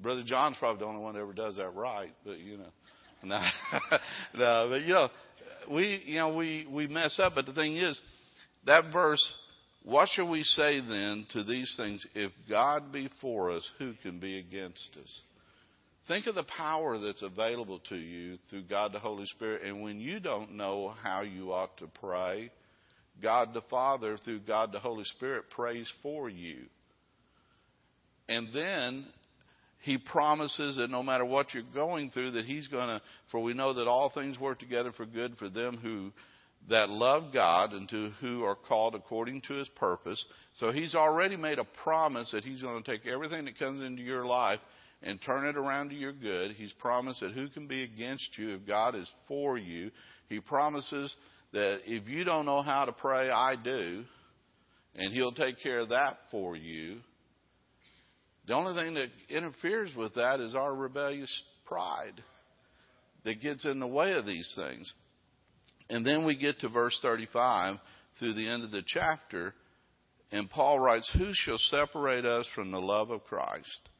Brother 0.00 0.22
John's 0.24 0.56
probably 0.58 0.80
the 0.80 0.86
only 0.86 1.02
one 1.02 1.14
that 1.14 1.20
ever 1.20 1.32
does 1.32 1.56
that 1.56 1.74
right, 1.74 2.12
but, 2.24 2.38
you 2.38 2.58
know. 2.58 2.70
No, 3.24 3.40
no, 4.34 4.66
but, 4.70 4.82
you 4.82 4.94
know, 4.94 5.08
we, 5.70 6.02
you 6.06 6.16
know, 6.16 6.34
we, 6.34 6.66
we 6.68 6.88
mess 6.88 7.20
up. 7.22 7.34
But 7.36 7.46
the 7.46 7.52
thing 7.52 7.76
is, 7.76 7.98
that 8.66 8.92
verse 8.92 9.22
what 9.84 10.08
shall 10.10 10.28
we 10.28 10.44
say 10.44 10.80
then 10.80 11.26
to 11.32 11.42
these 11.42 11.72
things? 11.76 12.04
If 12.14 12.32
God 12.48 12.92
be 12.92 13.10
for 13.20 13.50
us, 13.50 13.68
who 13.78 13.94
can 14.02 14.20
be 14.20 14.38
against 14.38 14.90
us? 15.00 15.20
Think 16.08 16.26
of 16.26 16.34
the 16.34 16.44
power 16.44 16.98
that's 16.98 17.22
available 17.22 17.80
to 17.88 17.96
you 17.96 18.38
through 18.50 18.64
God 18.64 18.92
the 18.92 18.98
Holy 18.98 19.26
Spirit. 19.26 19.62
And 19.64 19.82
when 19.82 20.00
you 20.00 20.20
don't 20.20 20.56
know 20.56 20.94
how 21.02 21.22
you 21.22 21.52
ought 21.52 21.76
to 21.78 21.86
pray, 22.00 22.50
God 23.22 23.54
the 23.54 23.62
Father, 23.70 24.16
through 24.24 24.40
God 24.40 24.72
the 24.72 24.80
Holy 24.80 25.04
Spirit, 25.04 25.50
prays 25.50 25.90
for 26.02 26.28
you. 26.28 26.64
And 28.28 28.48
then 28.54 29.06
he 29.82 29.98
promises 29.98 30.76
that 30.76 30.90
no 30.90 31.02
matter 31.02 31.24
what 31.24 31.54
you're 31.54 31.64
going 31.74 32.10
through, 32.10 32.32
that 32.32 32.44
he's 32.44 32.68
going 32.68 32.88
to, 32.88 33.02
for 33.30 33.40
we 33.40 33.52
know 33.52 33.74
that 33.74 33.88
all 33.88 34.10
things 34.10 34.38
work 34.38 34.58
together 34.58 34.92
for 34.96 35.06
good 35.06 35.36
for 35.38 35.48
them 35.48 35.76
who 35.76 36.12
that 36.68 36.88
love 36.88 37.32
God 37.32 37.72
and 37.72 37.88
to 37.88 38.10
who 38.20 38.44
are 38.44 38.54
called 38.54 38.94
according 38.94 39.42
to 39.42 39.54
his 39.54 39.68
purpose. 39.70 40.22
So 40.58 40.70
he's 40.70 40.94
already 40.94 41.36
made 41.36 41.58
a 41.58 41.66
promise 41.82 42.30
that 42.32 42.44
he's 42.44 42.62
going 42.62 42.82
to 42.82 42.90
take 42.90 43.06
everything 43.06 43.44
that 43.46 43.58
comes 43.58 43.82
into 43.82 44.02
your 44.02 44.24
life 44.24 44.60
and 45.02 45.20
turn 45.22 45.46
it 45.46 45.56
around 45.56 45.90
to 45.90 45.96
your 45.96 46.12
good. 46.12 46.52
He's 46.52 46.72
promised 46.74 47.20
that 47.20 47.32
who 47.32 47.48
can 47.48 47.66
be 47.66 47.82
against 47.82 48.38
you 48.38 48.54
if 48.54 48.66
God 48.66 48.94
is 48.94 49.10
for 49.26 49.58
you. 49.58 49.90
He 50.28 50.38
promises 50.40 51.12
that 51.52 51.78
if 51.86 52.06
you 52.08 52.24
don't 52.24 52.46
know 52.46 52.62
how 52.62 52.84
to 52.84 52.92
pray, 52.92 53.28
I 53.28 53.56
do. 53.56 54.04
And 54.94 55.12
he'll 55.12 55.32
take 55.32 55.60
care 55.62 55.80
of 55.80 55.88
that 55.88 56.18
for 56.30 56.54
you. 56.54 56.98
The 58.46 58.54
only 58.54 58.80
thing 58.80 58.94
that 58.94 59.08
interferes 59.34 59.94
with 59.96 60.14
that 60.14 60.40
is 60.40 60.54
our 60.54 60.74
rebellious 60.74 61.30
pride 61.64 62.22
that 63.24 63.40
gets 63.40 63.64
in 63.64 63.80
the 63.80 63.86
way 63.86 64.12
of 64.12 64.26
these 64.26 64.50
things. 64.56 64.92
And 65.92 66.06
then 66.06 66.24
we 66.24 66.36
get 66.36 66.58
to 66.60 66.70
verse 66.70 66.98
35 67.02 67.76
through 68.18 68.32
the 68.32 68.48
end 68.48 68.64
of 68.64 68.70
the 68.70 68.82
chapter, 68.86 69.52
and 70.30 70.48
Paul 70.48 70.80
writes, 70.80 71.08
Who 71.18 71.32
shall 71.34 71.58
separate 71.58 72.24
us 72.24 72.46
from 72.54 72.70
the 72.70 72.80
love 72.80 73.10
of 73.10 73.24
Christ? 73.24 73.90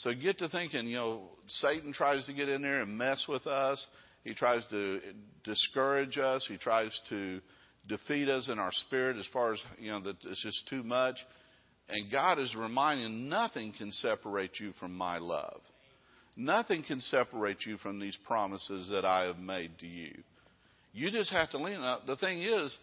So 0.00 0.14
get 0.14 0.38
to 0.38 0.48
thinking, 0.48 0.86
you 0.86 0.96
know, 0.96 1.28
Satan 1.60 1.92
tries 1.92 2.24
to 2.24 2.32
get 2.32 2.48
in 2.48 2.62
there 2.62 2.80
and 2.80 2.96
mess 2.96 3.22
with 3.28 3.46
us. 3.46 3.84
He 4.24 4.32
tries 4.32 4.62
to 4.70 5.00
discourage 5.44 6.16
us. 6.16 6.46
He 6.48 6.56
tries 6.56 6.90
to 7.10 7.40
defeat 7.86 8.30
us 8.30 8.48
in 8.50 8.58
our 8.58 8.72
spirit 8.86 9.18
as 9.18 9.26
far 9.34 9.52
as, 9.52 9.60
you 9.78 9.90
know, 9.90 10.00
that 10.00 10.16
it's 10.24 10.42
just 10.42 10.66
too 10.70 10.82
much. 10.82 11.16
And 11.90 12.10
God 12.10 12.38
is 12.38 12.54
reminding 12.54 13.28
nothing 13.28 13.74
can 13.76 13.92
separate 13.92 14.58
you 14.60 14.72
from 14.80 14.94
my 14.94 15.18
love. 15.18 15.60
Nothing 16.38 16.82
can 16.84 17.02
separate 17.02 17.66
you 17.66 17.76
from 17.76 18.00
these 18.00 18.16
promises 18.26 18.88
that 18.90 19.04
I 19.04 19.24
have 19.24 19.38
made 19.38 19.78
to 19.80 19.86
you. 19.86 20.14
You 20.96 21.10
just 21.10 21.30
have 21.30 21.50
to 21.50 21.58
lean. 21.58 21.82
Now, 21.82 21.98
the 22.06 22.16
thing 22.16 22.42
is, 22.42 22.74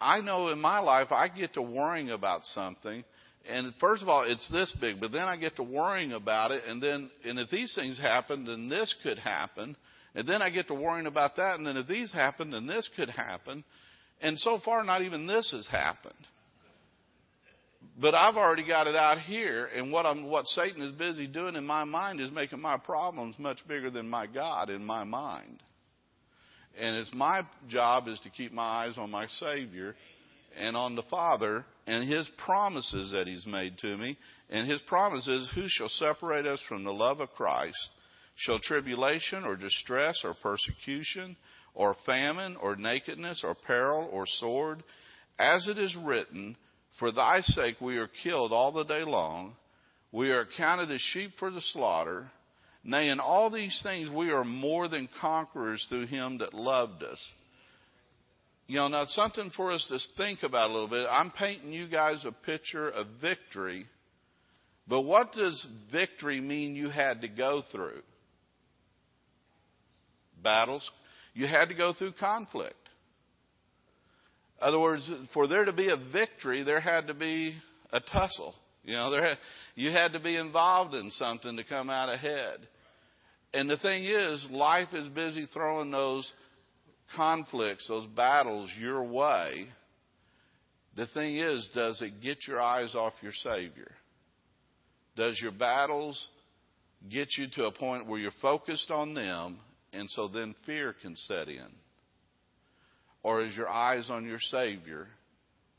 I 0.00 0.20
know 0.20 0.48
in 0.48 0.60
my 0.60 0.80
life 0.80 1.12
I 1.12 1.28
get 1.28 1.54
to 1.54 1.62
worrying 1.62 2.10
about 2.10 2.40
something, 2.52 3.04
And 3.48 3.72
first 3.80 4.02
of 4.02 4.08
all, 4.08 4.24
it's 4.24 4.46
this 4.50 4.72
big, 4.78 5.00
but 5.00 5.10
then 5.10 5.22
I 5.22 5.36
get 5.36 5.56
to 5.56 5.62
worrying 5.62 6.12
about 6.12 6.50
it, 6.50 6.62
and 6.68 6.82
then, 6.82 7.10
and 7.24 7.38
if 7.38 7.48
these 7.48 7.74
things 7.74 7.98
happen, 7.98 8.44
then 8.44 8.68
this 8.68 8.94
could 9.02 9.18
happen. 9.18 9.74
And 10.14 10.28
then 10.28 10.42
I 10.42 10.50
get 10.50 10.68
to 10.68 10.74
worrying 10.74 11.06
about 11.06 11.36
that, 11.36 11.54
and 11.56 11.66
then 11.66 11.76
if 11.76 11.86
these 11.86 12.12
happen, 12.12 12.50
then 12.50 12.66
this 12.66 12.88
could 12.96 13.08
happen. 13.08 13.64
And 14.20 14.38
so 14.38 14.58
far, 14.64 14.84
not 14.84 15.02
even 15.02 15.26
this 15.26 15.50
has 15.52 15.66
happened. 15.68 16.14
But 18.00 18.14
I've 18.14 18.36
already 18.36 18.66
got 18.66 18.86
it 18.86 18.96
out 18.96 19.20
here, 19.20 19.68
and 19.74 19.90
what 19.90 20.04
I'm, 20.04 20.24
what 20.24 20.46
Satan 20.48 20.82
is 20.82 20.92
busy 20.92 21.26
doing 21.26 21.56
in 21.56 21.64
my 21.64 21.84
mind 21.84 22.20
is 22.20 22.30
making 22.30 22.60
my 22.60 22.76
problems 22.76 23.36
much 23.38 23.58
bigger 23.66 23.90
than 23.90 24.08
my 24.10 24.26
God 24.26 24.68
in 24.68 24.84
my 24.84 25.04
mind. 25.04 25.62
And 26.80 26.96
it's 26.96 27.12
my 27.14 27.42
job 27.68 28.08
is 28.08 28.20
to 28.20 28.30
keep 28.30 28.52
my 28.52 28.62
eyes 28.84 28.94
on 28.96 29.10
my 29.10 29.26
Savior 29.40 29.96
and 30.56 30.76
on 30.76 30.94
the 30.94 31.02
Father 31.04 31.64
and 31.86 32.08
His 32.08 32.28
promises 32.44 33.10
that 33.12 33.26
He's 33.26 33.46
made 33.46 33.78
to 33.78 33.96
me. 33.96 34.16
And 34.50 34.70
His 34.70 34.80
promise 34.86 35.26
is, 35.26 35.48
Who 35.54 35.64
shall 35.66 35.88
separate 35.88 36.46
us 36.46 36.60
from 36.68 36.84
the 36.84 36.92
love 36.92 37.20
of 37.20 37.30
Christ? 37.30 37.76
Shall 38.36 38.60
tribulation 38.60 39.44
or 39.44 39.56
distress 39.56 40.20
or 40.22 40.34
persecution 40.34 41.36
or 41.74 41.96
famine 42.06 42.56
or 42.56 42.76
nakedness 42.76 43.42
or 43.42 43.54
peril 43.54 44.08
or 44.12 44.26
sword? 44.38 44.84
As 45.38 45.66
it 45.66 45.78
is 45.78 45.94
written, 45.96 46.56
For 46.98 47.10
thy 47.10 47.40
sake 47.40 47.80
we 47.80 47.96
are 47.96 48.10
killed 48.22 48.52
all 48.52 48.72
the 48.72 48.84
day 48.84 49.02
long. 49.04 49.54
We 50.12 50.30
are 50.30 50.46
counted 50.56 50.90
as 50.92 51.00
sheep 51.12 51.32
for 51.38 51.50
the 51.50 51.60
slaughter. 51.72 52.30
Nay, 52.84 53.08
in 53.08 53.20
all 53.20 53.50
these 53.50 53.78
things 53.82 54.10
we 54.10 54.30
are 54.30 54.44
more 54.44 54.88
than 54.88 55.08
conquerors 55.20 55.84
through 55.88 56.06
him 56.06 56.38
that 56.38 56.54
loved 56.54 57.02
us. 57.02 57.20
You 58.66 58.76
know, 58.76 58.88
now 58.88 59.04
something 59.06 59.50
for 59.56 59.72
us 59.72 59.84
to 59.88 59.98
think 60.16 60.42
about 60.42 60.70
a 60.70 60.72
little 60.72 60.88
bit. 60.88 61.06
I'm 61.10 61.30
painting 61.30 61.72
you 61.72 61.88
guys 61.88 62.24
a 62.26 62.32
picture 62.32 62.88
of 62.88 63.06
victory, 63.20 63.86
but 64.86 65.02
what 65.02 65.32
does 65.32 65.66
victory 65.90 66.40
mean 66.40 66.76
you 66.76 66.90
had 66.90 67.22
to 67.22 67.28
go 67.28 67.62
through? 67.72 68.02
Battles. 70.42 70.88
You 71.34 71.46
had 71.46 71.68
to 71.70 71.74
go 71.74 71.94
through 71.94 72.12
conflict. 72.12 72.74
In 74.60 74.68
other 74.68 74.78
words, 74.78 75.08
for 75.32 75.46
there 75.46 75.64
to 75.64 75.72
be 75.72 75.88
a 75.88 75.96
victory, 75.96 76.62
there 76.62 76.80
had 76.80 77.06
to 77.06 77.14
be 77.14 77.54
a 77.92 78.00
tussle. 78.00 78.54
You 78.88 78.94
know, 78.94 79.10
there 79.10 79.36
you 79.74 79.90
had 79.90 80.14
to 80.14 80.18
be 80.18 80.34
involved 80.36 80.94
in 80.94 81.10
something 81.10 81.58
to 81.58 81.62
come 81.62 81.90
out 81.90 82.08
ahead. 82.08 82.66
And 83.52 83.68
the 83.68 83.76
thing 83.76 84.06
is, 84.06 84.46
life 84.50 84.88
is 84.94 85.06
busy 85.10 85.46
throwing 85.52 85.90
those 85.90 86.26
conflicts, 87.14 87.86
those 87.86 88.06
battles 88.16 88.70
your 88.80 89.04
way. 89.04 89.66
The 90.96 91.06
thing 91.08 91.36
is, 91.36 91.68
does 91.74 92.00
it 92.00 92.22
get 92.22 92.38
your 92.46 92.62
eyes 92.62 92.94
off 92.94 93.12
your 93.20 93.34
Savior? 93.42 93.90
Does 95.16 95.38
your 95.38 95.52
battles 95.52 96.18
get 97.10 97.28
you 97.36 97.46
to 97.56 97.66
a 97.66 97.72
point 97.72 98.06
where 98.06 98.18
you're 98.18 98.30
focused 98.40 98.90
on 98.90 99.12
them 99.12 99.58
and 99.92 100.08
so 100.12 100.28
then 100.28 100.54
fear 100.64 100.94
can 101.02 101.14
set 101.14 101.50
in? 101.50 101.68
Or 103.22 103.44
is 103.44 103.54
your 103.54 103.68
eyes 103.68 104.08
on 104.08 104.24
your 104.24 104.40
Savior 104.40 105.08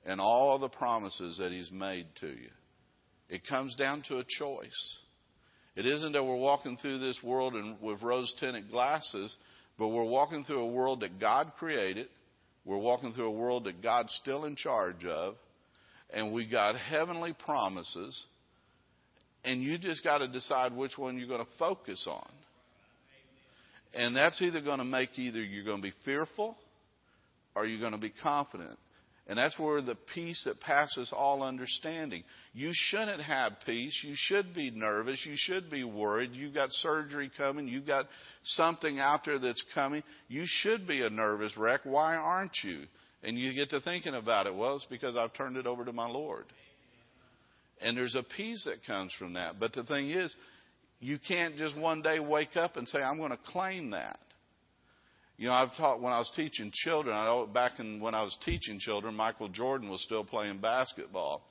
and 0.06 0.22
all 0.22 0.60
the 0.60 0.70
promises 0.70 1.38
that 1.40 1.52
He's 1.52 1.72
made 1.72 2.06
to 2.20 2.28
you? 2.28 2.50
It 3.30 3.48
comes 3.48 3.76
down 3.76 4.04
to 4.08 4.18
a 4.18 4.24
choice. 4.24 4.98
It 5.76 5.86
isn't 5.86 6.12
that 6.14 6.24
we're 6.24 6.36
walking 6.36 6.78
through 6.78 7.00
this 7.00 7.18
world 7.24 7.54
and 7.54 7.80
with 7.82 8.02
rose 8.02 8.34
tinted 8.40 8.72
glasses, 8.72 9.34
but 9.78 9.90
we're 9.90 10.04
walking 10.04 10.44
through 10.44 10.62
a 10.62 10.68
world 10.68 11.02
that 11.02 11.20
God 11.20 11.54
created. 11.58 12.08
We're 12.66 12.78
walking 12.78 13.14
through 13.14 13.28
a 13.28 13.32
world 13.32 13.66
that 13.66 13.82
God's 13.82 14.12
still 14.22 14.46
in 14.46 14.56
charge 14.56 15.06
of. 15.06 15.36
And 16.12 16.34
we 16.34 16.46
got 16.46 16.76
heavenly 16.76 17.34
promises. 17.34 18.20
And 19.46 19.62
you 19.62 19.78
just 19.78 20.04
got 20.04 20.18
to 20.18 20.28
decide 20.28 20.76
which 20.76 20.98
one 20.98 21.18
you're 21.18 21.28
going 21.28 21.46
to 21.46 21.52
focus 21.58 22.06
on. 22.10 22.28
And 23.94 24.16
that's 24.16 24.42
either 24.42 24.62
going 24.62 24.80
to 24.80 24.86
make 24.86 25.18
either 25.18 25.42
you're 25.42 25.64
going 25.64 25.78
to 25.78 25.88
be 25.88 25.94
fearful 26.04 26.58
or 27.56 27.66
you're 27.66 27.80
going 27.80 27.94
to 27.94 27.98
be 27.98 28.14
confident. 28.22 28.78
And 29.30 29.38
that's 29.38 29.58
where 29.60 29.80
the 29.80 29.96
peace 30.16 30.42
that 30.46 30.60
passes 30.60 31.14
all 31.16 31.44
understanding. 31.44 32.24
You 32.52 32.72
shouldn't 32.74 33.22
have 33.22 33.54
peace. 33.64 33.96
You 34.04 34.16
should 34.18 34.56
be 34.56 34.72
nervous. 34.72 35.24
You 35.24 35.36
should 35.38 35.70
be 35.70 35.84
worried. 35.84 36.32
You've 36.34 36.56
got 36.56 36.72
surgery 36.72 37.30
coming. 37.38 37.68
You've 37.68 37.86
got 37.86 38.08
something 38.44 39.00
out 39.00 39.26
there 39.26 39.38
that's 39.38 39.64
coming. 39.76 40.02
You 40.30 40.46
should 40.48 40.88
be 40.88 41.04
a 41.04 41.12
nervous 41.12 41.56
wreck. 41.58 41.82
Why 41.84 42.16
aren't 42.16 42.58
you? 42.64 42.86
And 43.22 43.38
you 43.38 43.54
get 43.54 43.70
to 43.70 43.82
thinking 43.82 44.16
about 44.16 44.48
it. 44.48 44.56
Well, 44.56 44.78
it's 44.78 44.88
because 44.90 45.16
I've 45.16 45.36
turned 45.36 45.58
it 45.58 45.68
over 45.68 45.86
to 45.86 45.94
my 45.94 46.08
Lord. 46.08 46.46
And 47.82 47.96
there's 47.96 48.16
a 48.16 48.24
peace 48.24 48.64
that 48.66 48.84
comes 48.88 49.14
from 49.20 49.34
that. 49.34 49.60
But 49.60 49.74
the 49.74 49.84
thing 49.84 50.10
is, 50.10 50.34
you 51.00 51.20
can't 51.28 51.56
just 51.56 51.78
one 51.78 52.02
day 52.02 52.20
wake 52.20 52.58
up 52.58 52.78
and 52.78 52.88
say, 52.88 52.98
I'm 52.98 53.18
going 53.18 53.30
to 53.30 53.40
claim 53.52 53.92
that. 53.92 54.18
You 55.40 55.48
know, 55.48 55.54
I've 55.54 55.74
taught 55.78 56.02
when 56.02 56.12
I 56.12 56.20
was 56.20 56.30
teaching 56.36 56.70
children. 56.74 57.16
I 57.16 57.24
know 57.24 57.48
back 57.48 57.80
in 57.80 58.02
when 58.02 58.14
I 58.14 58.24
was 58.24 58.38
teaching 58.44 58.78
children, 58.78 59.16
Michael 59.16 59.48
Jordan 59.48 59.90
was 59.90 60.04
still 60.04 60.26
playing 60.26 60.60
basketball, 60.60 61.42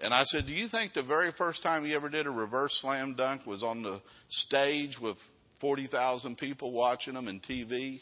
and 0.00 0.14
I 0.14 0.22
said, 0.22 0.46
"Do 0.46 0.52
you 0.52 0.68
think 0.68 0.94
the 0.94 1.02
very 1.02 1.32
first 1.32 1.60
time 1.64 1.84
he 1.84 1.94
ever 1.94 2.08
did 2.08 2.26
a 2.26 2.30
reverse 2.30 2.72
slam 2.80 3.16
dunk 3.16 3.44
was 3.44 3.64
on 3.64 3.82
the 3.82 4.00
stage 4.28 4.96
with 5.00 5.16
forty 5.60 5.88
thousand 5.88 6.38
people 6.38 6.70
watching 6.70 7.14
him 7.14 7.26
and 7.26 7.42
TV?" 7.42 8.00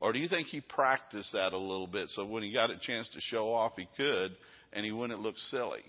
Or 0.00 0.14
do 0.14 0.20
you 0.20 0.28
think 0.28 0.46
he 0.46 0.62
practiced 0.62 1.32
that 1.34 1.52
a 1.52 1.58
little 1.58 1.86
bit 1.86 2.08
so 2.08 2.24
when 2.24 2.42
he 2.42 2.50
got 2.50 2.70
a 2.70 2.78
chance 2.78 3.06
to 3.10 3.20
show 3.20 3.52
off, 3.52 3.72
he 3.76 3.86
could 3.94 4.34
and 4.72 4.86
he 4.86 4.92
wouldn't 4.92 5.20
look 5.20 5.36
silly? 5.50 5.84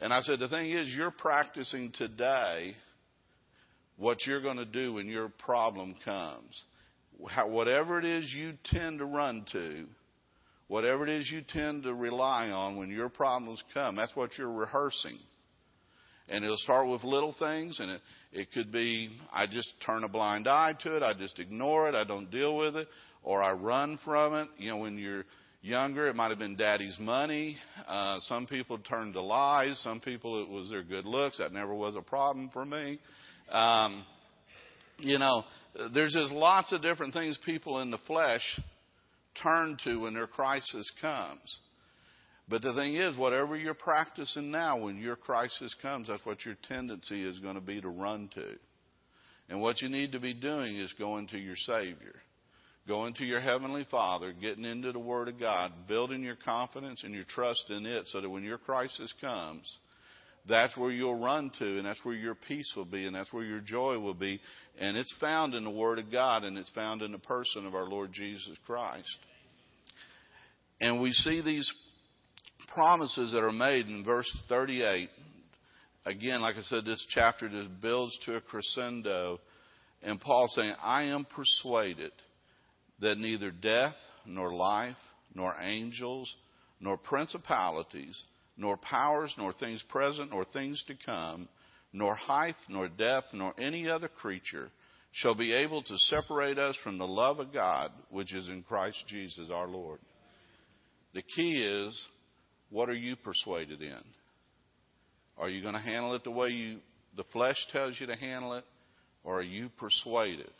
And 0.00 0.12
I 0.12 0.20
said, 0.20 0.38
the 0.38 0.48
thing 0.48 0.70
is, 0.70 0.88
you're 0.90 1.10
practicing 1.10 1.90
today 1.92 2.76
what 3.98 4.24
you're 4.26 4.40
going 4.40 4.56
to 4.56 4.64
do 4.64 4.94
when 4.94 5.08
your 5.08 5.28
problem 5.28 5.94
comes. 6.04 6.62
How, 7.28 7.48
whatever 7.48 7.98
it 7.98 8.04
is 8.04 8.32
you 8.32 8.54
tend 8.66 9.00
to 9.00 9.04
run 9.04 9.44
to, 9.52 9.86
whatever 10.68 11.06
it 11.06 11.20
is 11.20 11.28
you 11.30 11.42
tend 11.42 11.82
to 11.82 11.92
rely 11.92 12.48
on 12.48 12.76
when 12.76 12.90
your 12.90 13.08
problems 13.08 13.62
come, 13.74 13.96
that's 13.96 14.14
what 14.14 14.38
you're 14.38 14.52
rehearsing. 14.52 15.18
And 16.28 16.44
it'll 16.44 16.58
start 16.58 16.88
with 16.88 17.02
little 17.04 17.34
things, 17.38 17.80
and 17.80 17.90
it, 17.90 18.00
it 18.32 18.52
could 18.52 18.70
be 18.70 19.10
I 19.32 19.46
just 19.46 19.72
turn 19.84 20.04
a 20.04 20.08
blind 20.08 20.46
eye 20.46 20.74
to 20.82 20.96
it, 20.96 21.02
I 21.02 21.14
just 21.14 21.38
ignore 21.38 21.88
it, 21.88 21.94
I 21.94 22.04
don't 22.04 22.30
deal 22.30 22.56
with 22.56 22.76
it, 22.76 22.86
or 23.22 23.42
I 23.42 23.52
run 23.52 23.98
from 24.04 24.34
it. 24.34 24.48
You 24.58 24.70
know, 24.70 24.76
when 24.76 24.98
you're 24.98 25.24
younger, 25.62 26.06
it 26.08 26.14
might 26.14 26.28
have 26.28 26.38
been 26.38 26.56
daddy's 26.56 26.96
money. 27.00 27.56
Uh, 27.86 28.18
some 28.28 28.46
people 28.46 28.78
turned 28.78 29.14
to 29.14 29.22
lies. 29.22 29.80
Some 29.82 30.00
people 30.00 30.42
it 30.42 30.48
was 30.48 30.70
their 30.70 30.82
good 30.82 31.04
looks. 31.04 31.38
That 31.38 31.52
never 31.52 31.74
was 31.74 31.96
a 31.96 32.02
problem 32.02 32.50
for 32.52 32.64
me. 32.64 33.00
Um, 33.50 34.04
you 34.98 35.18
know, 35.18 35.44
there's 35.94 36.14
just 36.14 36.32
lots 36.32 36.72
of 36.72 36.82
different 36.82 37.14
things 37.14 37.38
people 37.46 37.80
in 37.80 37.90
the 37.90 37.98
flesh 38.06 38.42
turn 39.42 39.76
to 39.84 40.00
when 40.00 40.14
their 40.14 40.26
crisis 40.26 40.90
comes. 41.00 41.58
But 42.48 42.62
the 42.62 42.74
thing 42.74 42.96
is, 42.96 43.16
whatever 43.16 43.56
you're 43.56 43.74
practicing 43.74 44.50
now, 44.50 44.78
when 44.78 44.98
your 44.98 45.16
crisis 45.16 45.74
comes, 45.82 46.08
that's 46.08 46.24
what 46.24 46.44
your 46.44 46.56
tendency 46.66 47.22
is 47.22 47.38
going 47.40 47.56
to 47.56 47.60
be 47.60 47.80
to 47.80 47.88
run 47.88 48.30
to. 48.34 48.54
And 49.50 49.60
what 49.60 49.80
you 49.82 49.88
need 49.88 50.12
to 50.12 50.20
be 50.20 50.34
doing 50.34 50.76
is 50.76 50.92
going 50.98 51.28
to 51.28 51.38
your 51.38 51.56
Savior, 51.56 52.14
going 52.86 53.14
to 53.14 53.24
your 53.24 53.40
Heavenly 53.40 53.86
Father, 53.90 54.32
getting 54.32 54.64
into 54.64 54.92
the 54.92 54.98
Word 54.98 55.28
of 55.28 55.38
God, 55.38 55.72
building 55.86 56.22
your 56.22 56.36
confidence 56.42 57.02
and 57.04 57.14
your 57.14 57.24
trust 57.24 57.64
in 57.68 57.84
it 57.84 58.06
so 58.10 58.20
that 58.20 58.30
when 58.30 58.44
your 58.44 58.58
crisis 58.58 59.12
comes, 59.20 59.64
that's 60.48 60.76
where 60.76 60.90
you'll 60.90 61.18
run 61.18 61.50
to, 61.58 61.78
and 61.78 61.86
that's 61.86 62.04
where 62.04 62.14
your 62.14 62.34
peace 62.34 62.72
will 62.76 62.84
be, 62.84 63.06
and 63.06 63.14
that's 63.14 63.32
where 63.32 63.44
your 63.44 63.60
joy 63.60 63.98
will 63.98 64.14
be. 64.14 64.40
And 64.80 64.96
it's 64.96 65.14
found 65.20 65.54
in 65.54 65.64
the 65.64 65.70
Word 65.70 65.98
of 65.98 66.10
God, 66.10 66.44
and 66.44 66.56
it's 66.56 66.70
found 66.70 67.02
in 67.02 67.12
the 67.12 67.18
person 67.18 67.66
of 67.66 67.74
our 67.74 67.86
Lord 67.86 68.12
Jesus 68.12 68.56
Christ. 68.66 69.08
And 70.80 71.00
we 71.00 71.12
see 71.12 71.42
these 71.42 71.70
promises 72.72 73.32
that 73.32 73.42
are 73.42 73.52
made 73.52 73.86
in 73.88 74.04
verse 74.04 74.30
38. 74.48 75.08
Again, 76.06 76.40
like 76.40 76.56
I 76.56 76.62
said, 76.62 76.84
this 76.84 77.04
chapter 77.10 77.48
just 77.48 77.80
builds 77.80 78.16
to 78.24 78.36
a 78.36 78.40
crescendo. 78.40 79.40
And 80.02 80.20
Paul 80.20 80.48
saying, 80.54 80.74
I 80.82 81.04
am 81.04 81.26
persuaded 81.26 82.12
that 83.00 83.18
neither 83.18 83.50
death, 83.50 83.94
nor 84.24 84.54
life, 84.54 84.96
nor 85.34 85.54
angels, 85.60 86.32
nor 86.80 86.96
principalities, 86.96 88.16
nor 88.58 88.76
powers, 88.76 89.32
nor 89.38 89.52
things 89.54 89.82
present, 89.88 90.30
nor 90.30 90.44
things 90.44 90.82
to 90.88 90.94
come, 91.06 91.48
nor 91.92 92.14
height, 92.14 92.56
nor 92.68 92.88
depth, 92.88 93.28
nor 93.32 93.58
any 93.58 93.88
other 93.88 94.08
creature 94.08 94.68
shall 95.12 95.34
be 95.34 95.52
able 95.52 95.82
to 95.82 95.96
separate 96.10 96.58
us 96.58 96.76
from 96.84 96.98
the 96.98 97.06
love 97.06 97.38
of 97.38 97.52
God 97.52 97.90
which 98.10 98.34
is 98.34 98.48
in 98.48 98.62
Christ 98.62 98.98
Jesus 99.08 99.48
our 99.50 99.68
Lord. 99.68 100.00
The 101.14 101.22
key 101.22 101.62
is, 101.62 101.98
what 102.68 102.90
are 102.90 102.94
you 102.94 103.16
persuaded 103.16 103.80
in? 103.80 104.00
Are 105.38 105.48
you 105.48 105.62
going 105.62 105.74
to 105.74 105.80
handle 105.80 106.14
it 106.14 106.24
the 106.24 106.30
way 106.30 106.48
you, 106.48 106.80
the 107.16 107.24
flesh 107.32 107.56
tells 107.72 107.94
you 107.98 108.06
to 108.06 108.16
handle 108.16 108.54
it? 108.54 108.64
Or 109.24 109.38
are 109.38 109.42
you 109.42 109.70
persuaded 109.78 110.50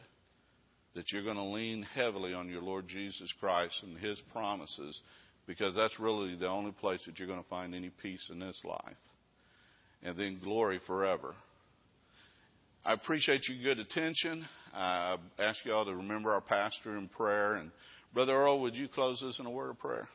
that 0.95 1.05
you're 1.13 1.25
going 1.25 1.37
to 1.37 1.43
lean 1.43 1.87
heavily 1.95 2.33
on 2.33 2.49
your 2.49 2.63
Lord 2.63 2.89
Jesus 2.89 3.33
Christ 3.41 3.75
and 3.83 3.99
His 3.99 4.21
promises 4.33 5.01
because 5.49 5.75
that's 5.75 5.99
really 5.99 6.37
the 6.37 6.47
only 6.47 6.71
place 6.73 7.01
that 7.07 7.19
you're 7.19 7.27
going 7.27 7.43
to 7.43 7.49
find 7.49 7.75
any 7.75 7.91
peace 8.03 8.21
in 8.31 8.39
this 8.39 8.57
life. 8.63 8.97
And 10.05 10.17
then 10.17 10.39
glory 10.45 10.79
forever. 10.87 11.35
I 12.85 12.93
appreciate 12.93 13.49
your 13.49 13.75
good 13.75 13.85
attention. 13.85 14.47
I 14.73 15.17
ask 15.39 15.59
you 15.65 15.73
all 15.73 15.87
to 15.87 15.95
remember 15.95 16.33
our 16.33 16.43
pastor 16.43 16.97
in 16.97 17.09
prayer. 17.09 17.55
And 17.55 17.71
Brother 18.15 18.33
Earl, 18.33 18.61
would 18.61 18.77
you 18.77 18.89
close 18.89 19.23
us 19.23 19.39
in 19.41 19.47
a 19.47 19.51
word 19.51 19.71
of 19.71 19.79
prayer? 19.79 20.09